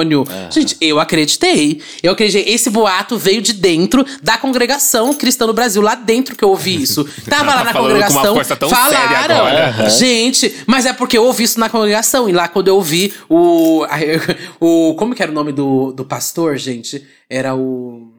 [0.51, 1.81] Gente, eu acreditei.
[2.03, 2.53] Eu acreditei.
[2.53, 6.83] Esse boato veio de dentro da congregação cristã no Brasil, lá dentro que eu ouvi
[6.83, 7.05] isso.
[7.29, 8.35] Tava Ela lá tá na congregação.
[8.71, 9.47] falaram.
[9.47, 9.91] agora.
[9.91, 12.29] Gente, mas é porque eu ouvi isso na congregação.
[12.29, 13.85] E lá quando eu ouvi o.
[14.61, 17.05] o como que era o nome do, do pastor, gente?
[17.29, 18.12] Era o.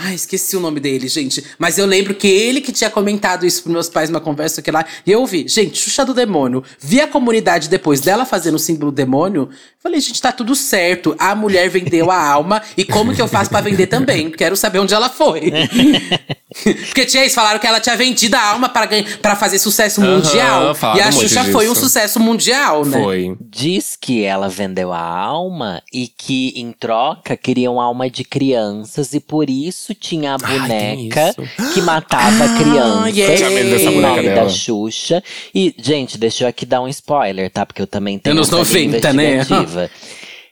[0.00, 1.44] Ai, esqueci o nome dele, gente.
[1.58, 4.70] Mas eu lembro que ele que tinha comentado isso pros meus pais numa conversa que
[4.70, 4.86] lá.
[5.04, 6.62] E eu ouvi, gente, Xuxa do Demônio.
[6.78, 9.48] Vi a comunidade depois dela fazendo o símbolo do demônio.
[9.82, 11.16] Falei, gente, tá tudo certo.
[11.18, 12.62] A mulher vendeu a alma.
[12.76, 14.30] E como que eu faço pra vender também?
[14.30, 15.50] Quero saber onde ela foi.
[16.86, 20.76] Porque tinha isso, falaram que ela tinha vendido a alma pra fazer sucesso Aham, mundial.
[20.96, 23.02] E a muito Xuxa foi um sucesso mundial, né?
[23.02, 23.36] Foi.
[23.40, 29.20] Diz que ela vendeu a alma e que, em troca, queriam alma de crianças e
[29.20, 31.72] por isso tinha a Ai, boneca isso.
[31.74, 33.16] que matava Ah, crianças.
[33.16, 33.36] yeah.
[33.36, 34.42] Tinha medo dessa em boneca nome dela.
[34.44, 35.22] da Xuxa.
[35.54, 37.64] E, gente, deixa eu aqui dar um spoiler, tá?
[37.66, 39.46] Porque eu também tenho Anos essa linha 90, né?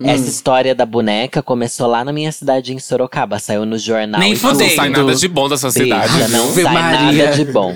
[0.01, 0.11] investigativa.
[0.11, 3.39] Essa história da boneca começou lá na minha cidade, em Sorocaba.
[3.39, 4.21] Saiu no jornal.
[4.21, 4.59] Nem tudo.
[4.59, 6.13] Não sai nada de bom dessa cidade.
[6.13, 7.25] Bicha, não sai Maria.
[7.25, 7.75] nada de bom.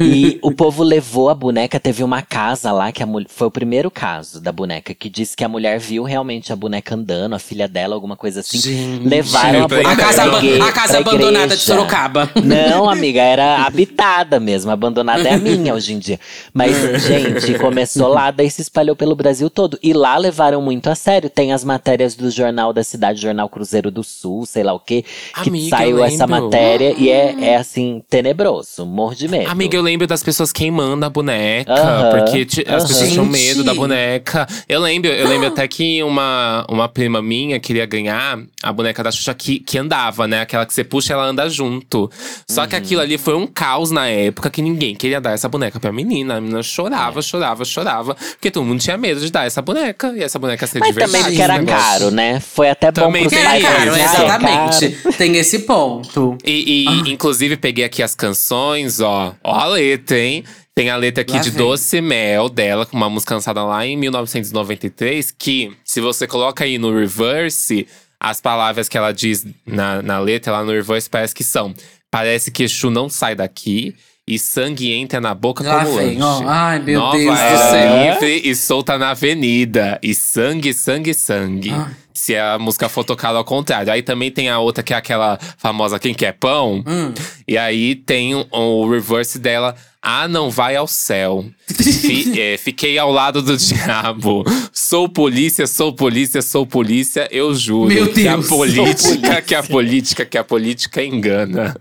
[0.00, 3.28] E o povo levou a boneca, teve uma casa lá que a mulher.
[3.28, 6.94] Foi o primeiro caso da boneca, que disse que a mulher viu realmente a boneca
[6.94, 8.58] andando, a filha dela, alguma coisa assim.
[8.58, 9.06] Gente.
[9.08, 11.56] Levaram a Pra boneca A casa, pra aba- igre- a casa abandonada igreja.
[11.56, 12.30] de Sorocaba.
[12.42, 14.70] Não, amiga, era habitada mesmo.
[14.70, 16.18] Abandonada é a minha hoje em dia.
[16.52, 16.74] Mas,
[17.06, 19.78] gente, começou lá, daí se espalhou pelo Brasil todo.
[19.82, 21.28] E lá levaram muito a sério.
[21.28, 25.04] Tem as matérias do Jornal da Cidade, Jornal Cruzeiro do Sul, sei lá o quê.
[25.42, 28.84] Que Amiga, saiu essa matéria e é, é assim, tenebroso.
[28.86, 29.50] Morro de medo.
[29.50, 32.88] Amiga, eu lembro das pessoas queimando a boneca, Aham, porque ti- as aham.
[32.88, 34.46] pessoas tinham medo da boneca.
[34.68, 39.10] Eu lembro, eu lembro até que uma, uma prima minha queria ganhar a boneca da
[39.10, 40.40] Xuxa que, que andava, né?
[40.42, 42.10] Aquela que você puxa, ela anda junto.
[42.48, 42.68] Só Uhum.
[42.68, 45.92] que aquilo ali foi um caos na época que ninguém queria dar essa boneca pra
[45.92, 46.36] menina.
[46.36, 46.62] A menina É.
[46.62, 48.14] chorava, chorava, chorava.
[48.14, 50.12] Porque todo mundo tinha medo de dar essa boneca.
[50.16, 51.12] E essa boneca ser Mas de verdade.
[51.12, 51.82] também porque era negócio.
[51.82, 52.40] caro, né?
[52.40, 54.88] Foi até bom Também pros pais caro, avisarem, é exatamente.
[54.96, 55.16] caro.
[55.16, 56.38] Tem esse ponto.
[56.44, 59.34] E, e, inclusive, peguei aqui as canções, ó.
[59.42, 60.44] Ó a letra, hein?
[60.74, 61.58] Tem a letra aqui Lá de vem.
[61.58, 66.78] Doce Mel dela, com uma música lançada lá em 1993, que se você coloca aí
[66.78, 67.86] no reverse,
[68.20, 71.74] as palavras que ela diz na, na letra lá no reverse parece que são.
[72.10, 73.94] Parece que Exu não sai daqui
[74.28, 76.18] e sangue entra na boca Lá como vem.
[76.46, 78.12] Ai, meu Nova Deus do céu.
[78.12, 79.98] livre e solta na avenida.
[80.02, 81.70] E sangue, sangue, sangue.
[81.70, 81.86] Ai.
[82.12, 83.92] Se a música for tocada ao contrário.
[83.92, 86.82] Aí também tem a outra que é aquela famosa Quem Quer Pão.
[86.86, 87.12] Hum.
[87.46, 89.74] E aí tem o, o reverse dela.
[90.02, 91.44] Ah, não vai ao céu.
[91.66, 94.44] Fi- é, fiquei ao lado do diabo.
[94.72, 97.28] Sou polícia, sou polícia, sou polícia.
[97.30, 101.76] Eu juro Meu que a Deus, política, que a política, que a política engana.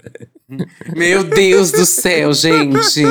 [0.96, 3.04] Meu Deus do céu, gente.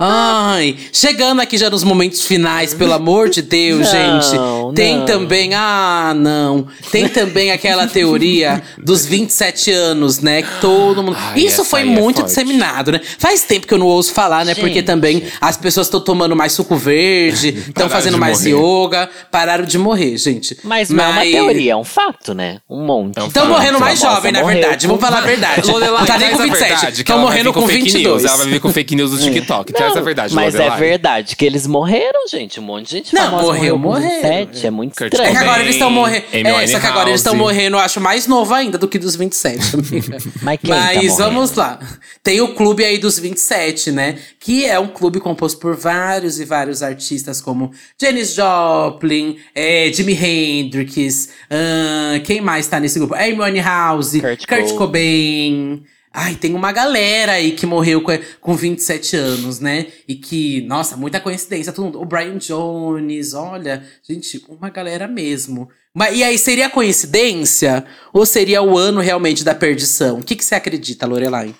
[0.00, 4.74] Ai, chegando aqui já nos momentos finais, pelo amor de Deus, Não, gente.
[4.74, 5.06] Tem não.
[5.06, 6.66] também, ah, não.
[6.90, 10.42] Tem também aquela teoria dos 27 anos, né?
[10.42, 11.16] Que todo mundo.
[11.20, 12.26] Ai, Isso foi é muito forte.
[12.30, 13.00] disseminado, né?
[13.16, 14.52] Faz tempo que eu não ouço falar, né?
[14.56, 14.84] Porque Gente.
[14.86, 18.56] também as pessoas estão tomando mais suco verde, estão fazendo mais morrer.
[18.56, 20.58] yoga, pararam de morrer, gente.
[20.64, 22.58] Mas não é uma teoria, é um fato, né?
[22.68, 23.20] Um monte.
[23.20, 23.52] É um Estão fato.
[23.52, 24.86] morrendo mais jovem, na morreu verdade.
[24.88, 25.70] Vamos falar a verdade.
[25.70, 26.71] Lorelai, não tá nem com a 27.
[26.74, 28.04] Verdade, que Estão ela vai morrendo com fake 22.
[28.22, 28.24] News.
[28.24, 29.72] Ela vai vir com fake news do TikTok.
[29.72, 32.58] Traz a verdade, Mas é verdade que eles morreram, gente.
[32.60, 34.10] Um monte de gente Não, famosa morreu, com morreu.
[34.22, 34.66] 27.
[34.66, 35.32] É muito Kurt É estranho.
[35.32, 36.24] que agora eles estão morrendo.
[36.32, 39.16] É, só que agora eles estão morrendo, eu acho, mais novo ainda do que dos
[39.16, 40.18] 27, amiga.
[40.42, 41.16] Mas quem tá Mas morrendo?
[41.16, 41.78] vamos lá.
[42.22, 44.18] Tem o clube aí dos 27, né?
[44.40, 47.70] Que é um clube composto por vários e vários artistas, como
[48.00, 53.14] Janis Joplin, é, Jimi Hendrix, ahn, quem mais tá nesse grupo?
[53.14, 54.76] Amy Winehouse, Kurt Kurt, Cobain.
[54.78, 55.82] Cobain.
[56.14, 59.86] Ai, tem uma galera aí que morreu com, com 27 anos, né?
[60.06, 61.72] E que, nossa, muita coincidência.
[61.72, 65.70] Todo mundo, o Brian Jones, olha, gente, uma galera mesmo.
[65.94, 67.84] Mas, e aí, seria coincidência?
[68.12, 70.18] Ou seria o ano realmente da perdição?
[70.18, 71.54] O que, que você acredita, Lorelai?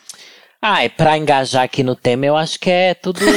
[0.64, 3.18] Ai, pra engajar aqui no tema, eu acho que é tudo.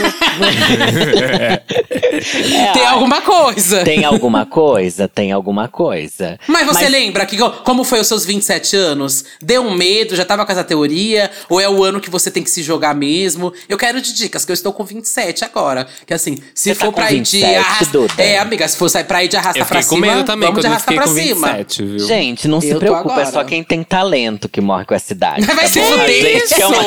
[2.15, 3.83] É, Tem ai, alguma coisa.
[3.83, 5.07] Tem alguma coisa?
[5.07, 6.39] Tem alguma coisa.
[6.47, 9.25] Mas você lembra que como foi os seus 27 anos?
[9.41, 10.15] Deu um medo?
[10.15, 11.29] Já tava com essa teoria?
[11.49, 13.51] Ou é o ano que você tem que se jogar mesmo?
[13.67, 15.87] Eu quero de dicas, que eu estou com 27 agora.
[16.05, 17.97] Que assim, se Você tá for com pra ir 27, de arrasta.
[18.17, 20.15] É, amiga, se for sair pra ir de arrasta Eu pra fiquei com cima.
[20.15, 21.47] medo também vamos de eu arrasta pra com cima.
[21.53, 21.99] 27, viu?
[22.07, 25.11] Gente, não se Eu tô preocupe, é só quem tem talento que morre com essa
[25.11, 25.45] idade.
[25.45, 26.83] Vai tá se fuder que é uma,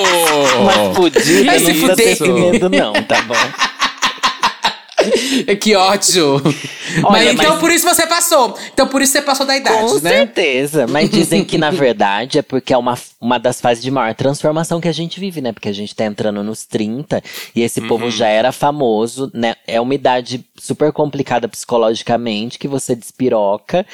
[0.61, 2.33] uma fudida, Vai não se fuder.
[2.35, 3.35] medo não, tá bom?
[5.61, 6.35] Que ódio.
[7.05, 8.57] Olha, mas, então mas- por isso você passou.
[8.73, 10.11] Então por isso você passou da idade, Com né?
[10.11, 10.87] certeza.
[10.87, 14.81] Mas dizem que, na verdade, é porque é uma, uma das fases de maior transformação
[14.81, 15.53] que a gente vive, né?
[15.53, 17.23] Porque a gente tá entrando nos 30
[17.55, 19.55] e esse povo já era famoso, né?
[19.67, 23.87] É uma idade super complicada psicologicamente, que você despiroca.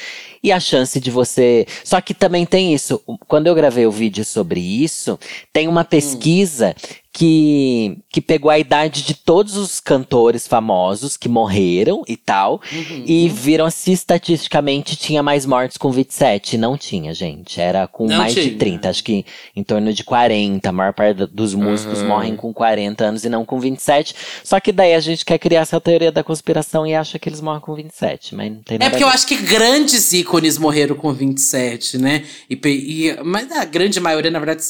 [0.43, 1.67] E a chance de você.
[1.83, 3.01] Só que também tem isso.
[3.27, 5.19] Quando eu gravei o vídeo sobre isso,
[5.53, 6.75] tem uma pesquisa
[7.17, 12.61] que, que pegou a idade de todos os cantores famosos que morreram e tal.
[13.07, 16.59] E viram se estatisticamente tinha mais mortes com 27.
[16.59, 17.61] Não tinha, gente.
[17.61, 18.59] Era com Não mais de tinha.
[18.59, 18.89] 30.
[18.91, 20.69] Acho que em torno de 40.
[20.69, 22.09] A maior parte dos músicos Uhum.
[22.09, 24.15] morrem com 40 anos e não com 27.
[24.43, 27.41] Só que daí a gente quer criar essa teoria da conspiração e acha que eles
[27.41, 28.35] morrem com 27.
[28.35, 32.25] Mas não tem nada É porque eu acho que grandes ícones morreram com 27, né?
[32.51, 34.63] E, e- mas a grande maioria, na verdade,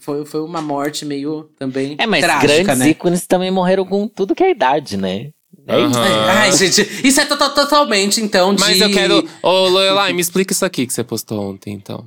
[0.00, 2.88] foi, foi uma morte meio também É, mas trágica, grandes né?
[2.90, 5.30] ícones também morreram com tudo que é idade, né?
[5.66, 5.98] É isso.
[5.98, 6.26] Aham.
[6.30, 8.60] Ai, gente, isso é to- to- totalmente, então, de…
[8.60, 9.28] Mas eu quero.
[9.42, 12.06] Ô, Lorelai, me explica isso aqui que você postou ontem, então.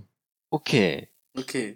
[0.51, 1.07] O quê?
[1.37, 1.75] O quê?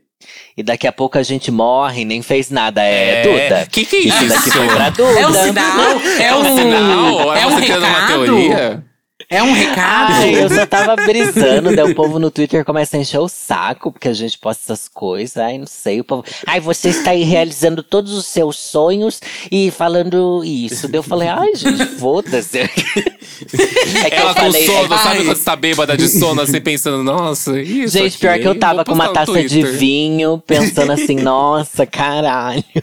[0.57, 2.81] E daqui a pouco a gente morre e nem fez nada.
[2.81, 3.67] É, Duda.
[3.71, 4.27] Que que é Isso isso?
[4.29, 5.19] daqui foi pra Duda.
[5.19, 5.79] É um sinal?
[5.99, 7.33] É, É um, um sinal?
[7.35, 8.25] É um você criando uma recado?
[8.25, 8.85] teoria?
[9.29, 10.13] É um recado?
[10.13, 13.91] Ai, eu só tava brisando, daí o povo no Twitter começa a encher o saco,
[13.91, 16.23] porque a gente posta essas coisas, ai, não sei, o povo.
[16.45, 19.19] Ai, você está aí realizando todos os seus sonhos
[19.51, 20.87] e falando isso.
[20.87, 22.59] Daí eu falei, ai, gente, foda-se.
[22.59, 25.03] É que Ela eu com falei, sono, ai.
[25.03, 28.59] sabe quando você tá bêbada de sono, assim, pensando, nossa, isso Gente, pior que eu
[28.59, 32.63] tava com uma no taça de vinho, pensando assim, nossa, caralho.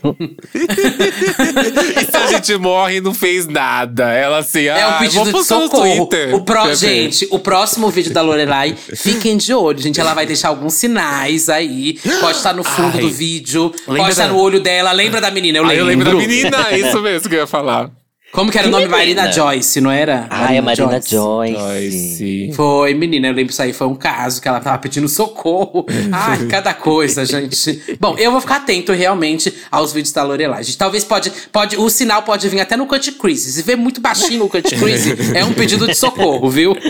[0.53, 4.13] E se a gente morre e não fez nada?
[4.13, 6.07] Ela assim, É um ah, pedido vou de postar no socorro.
[6.07, 6.32] Twitter.
[6.35, 10.01] O pro, gente, o próximo vídeo da Lorelai, fiquem de olho, gente.
[10.01, 11.99] Ela vai deixar alguns sinais aí.
[12.21, 13.01] Pode estar no fundo Ai.
[13.01, 14.93] do vídeo, Lembra pode estar da- no olho dela.
[14.93, 15.59] Lembra da menina?
[15.59, 15.79] Eu lembro.
[15.81, 17.91] eu lembro da menina, é isso mesmo que eu ia falar.
[18.33, 18.89] Como que era o nome?
[18.89, 20.27] Marina Joyce, não era?
[20.31, 21.55] Ai, a Marina Joyce.
[21.55, 22.51] Joyce.
[22.55, 25.85] Foi, menina, eu lembro isso aí, foi um caso que ela tava pedindo socorro.
[26.11, 27.97] Ai, cada coisa, gente.
[28.01, 30.65] Bom, eu vou ficar atento realmente aos vídeos da Lorelai.
[30.65, 33.53] Gente, talvez pode, pode, o sinal pode vir até no Cut Crease.
[33.53, 36.75] Se vê muito baixinho o Cut Crease, é um pedido de socorro, viu?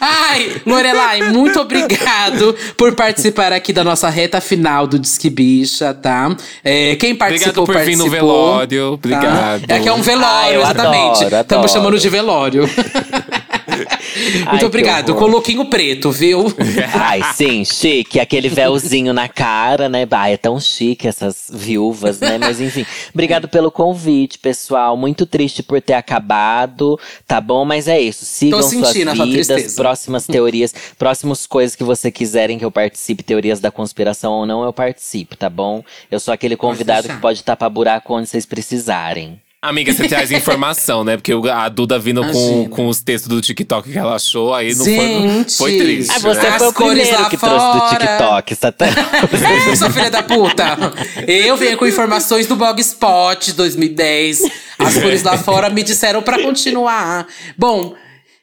[0.00, 6.34] Ai, Lorelai, muito obrigado por participar aqui da nossa reta final do Disque Bicha, tá?
[6.64, 8.94] É, quem participou, Obrigado por vir no velório, tá?
[8.94, 9.62] obrigado.
[9.68, 11.24] É que é um velório, eu exatamente.
[11.24, 11.68] adoro, Estamos adoro.
[11.68, 12.70] chamando de velório.
[14.46, 15.12] Ai, Muito obrigado.
[15.12, 16.46] lookinho preto, viu?
[16.94, 18.18] Ai, sim, chique.
[18.18, 20.06] Aquele véuzinho na cara, né?
[20.06, 22.38] Bah, é tão chique essas viúvas, né?
[22.38, 24.96] Mas enfim, obrigado pelo convite, pessoal.
[24.96, 27.64] Muito triste por ter acabado, tá bom?
[27.64, 28.24] Mas é isso.
[28.24, 33.60] Sigam Tô suas vidas, próximas teorias, próximas coisas que você quiserem que eu participe, teorias
[33.60, 35.82] da conspiração ou não, eu participo, tá bom?
[36.10, 39.40] Eu sou aquele convidado que pode tapar buraco onde vocês precisarem.
[39.62, 41.16] Amiga, você traz informação, né?
[41.16, 44.84] Porque a Duda vindo com, com os textos do TikTok que ela achou, aí não
[44.84, 45.56] Gente.
[45.56, 46.12] foi, foi triste.
[46.14, 46.48] Ah, você né?
[46.48, 47.96] As foi o primeiro que trouxe do fora.
[47.96, 48.86] TikTok, Satã.
[48.86, 50.64] É, sua filha da puta!
[51.26, 54.42] Eu venho com informações do Blogspot 2010.
[54.78, 57.26] As cores lá fora me disseram pra continuar.
[57.56, 57.94] Bom.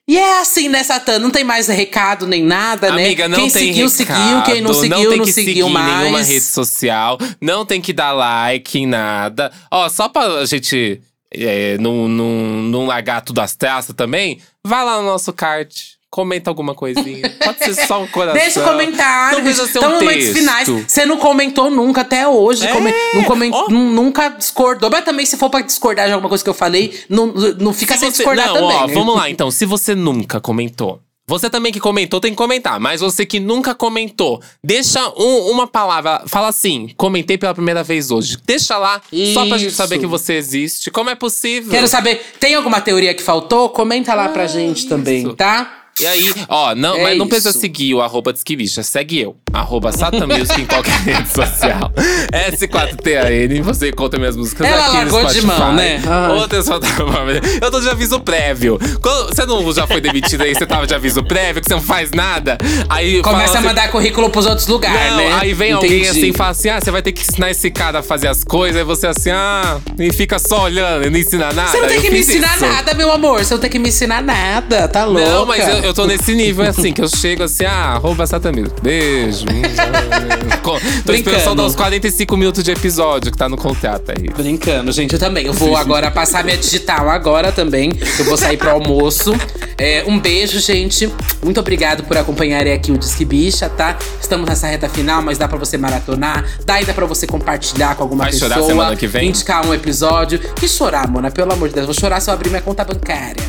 [0.07, 1.17] E é assim, né, Satã?
[1.17, 3.05] Não tem mais recado nem nada, né?
[3.05, 4.41] Amiga, não quem tem seguiu, recado, seguiu.
[4.43, 5.97] Quem não seguiu, não, tem não que seguiu seguir mais.
[5.97, 9.51] nenhuma rede social, não tem que dar like em nada.
[9.71, 11.01] Ó, só pra gente
[11.33, 12.31] é, não, não,
[12.63, 15.73] não largar tudo às traças também, vai lá no nosso card.
[16.13, 17.27] Comenta alguma coisinha.
[17.43, 18.39] Pode ser só um coração.
[18.39, 19.37] Deixa o comentário.
[19.39, 20.37] Não precisa ser então, um momentos texto.
[20.37, 20.67] finais.
[20.87, 22.67] Você não comentou nunca até hoje.
[22.67, 23.67] É, come- não comen- ó.
[23.67, 24.91] nu- Nunca discordou.
[24.91, 27.25] Mas também, se for pra discordar de alguma coisa que eu falei, não,
[27.59, 28.77] não fica Se sem você- discordar não, também.
[28.77, 28.93] ó, né?
[28.93, 29.49] vamos lá então.
[29.49, 30.99] Se você nunca comentou.
[31.25, 35.65] Você também que comentou tem que comentar, mas você que nunca comentou, deixa um- uma
[35.65, 38.37] palavra, fala assim, comentei pela primeira vez hoje.
[38.45, 39.01] Deixa lá,
[39.33, 39.77] só pra gente Isso.
[39.77, 40.91] saber que você existe.
[40.91, 41.71] Como é possível?
[41.71, 43.69] Quero saber, tem alguma teoria que faltou?
[43.69, 45.79] Comenta lá pra gente também, tá?
[46.01, 49.35] E aí, ó, não, É mas não precisa seguir o arroba Disquibicha, segue eu.
[49.53, 51.91] Arroba Satamilsk em qualquer rede social.
[52.31, 55.45] S4TAN, você encontra minhas músicas Ela aqui no largou de Spotify.
[55.59, 56.01] mão, né?
[56.05, 56.31] Ai.
[56.37, 57.37] Outras plataformas.
[57.61, 58.79] Eu tô de aviso prévio.
[59.01, 61.81] Quando- você não já foi demitido aí, você tava de aviso prévio, que você não
[61.81, 62.57] faz nada.
[62.89, 65.37] Aí Começa a assim, mandar currículo pros outros lugares, não, né?
[65.41, 66.09] aí vem alguém Entendi.
[66.09, 68.43] assim e fala assim: ah, você vai ter que ensinar esse cara a fazer as
[68.43, 68.77] coisas.
[68.77, 71.69] Aí você assim, ah, e fica só olhando e não ensina nada.
[71.71, 72.65] Você não tem Eu que me ensinar isso.
[72.65, 73.43] nada, meu amor.
[73.45, 75.29] Você não tem que me ensinar nada, tá louco?
[75.29, 78.25] Não, mas eu, eu tô nesse nível, é assim, que eu chego assim, ah, arroba
[78.25, 78.69] Satamir.
[78.81, 79.45] Beijo.
[80.63, 84.29] Co- tô esperando só dar uns 45 minutos de episódio que tá no contrato aí.
[84.29, 85.45] Brincando, gente, eu também.
[85.45, 87.91] Eu vou agora passar minha digital agora também.
[88.17, 89.33] Eu vou sair pro almoço.
[89.77, 91.11] É, um beijo, gente.
[91.43, 93.97] Muito obrigado por acompanharem aqui o Disque Bicha, tá?
[94.21, 96.45] Estamos nessa reta final, mas dá pra você maratonar.
[96.65, 98.49] Dá ainda pra você compartilhar com alguma Vai pessoa.
[98.51, 99.29] chorar semana que vem?
[99.29, 100.39] Indicar um episódio.
[100.55, 101.29] Que chorar, mona?
[101.29, 101.87] Pelo amor de Deus.
[101.87, 103.43] Vou chorar se eu abrir minha conta bancária.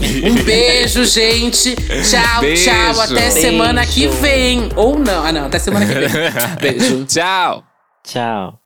[0.00, 1.74] Um beijo, gente.
[1.74, 2.70] Tchau, Beijo.
[2.70, 3.00] tchau.
[3.00, 4.20] Até semana que Beijo.
[4.22, 4.68] vem.
[4.76, 5.24] Ou não.
[5.24, 5.46] Ah, não.
[5.46, 6.08] Até semana que vem.
[6.60, 7.04] Beijo.
[7.04, 7.64] Tchau.
[8.04, 8.58] Tchau.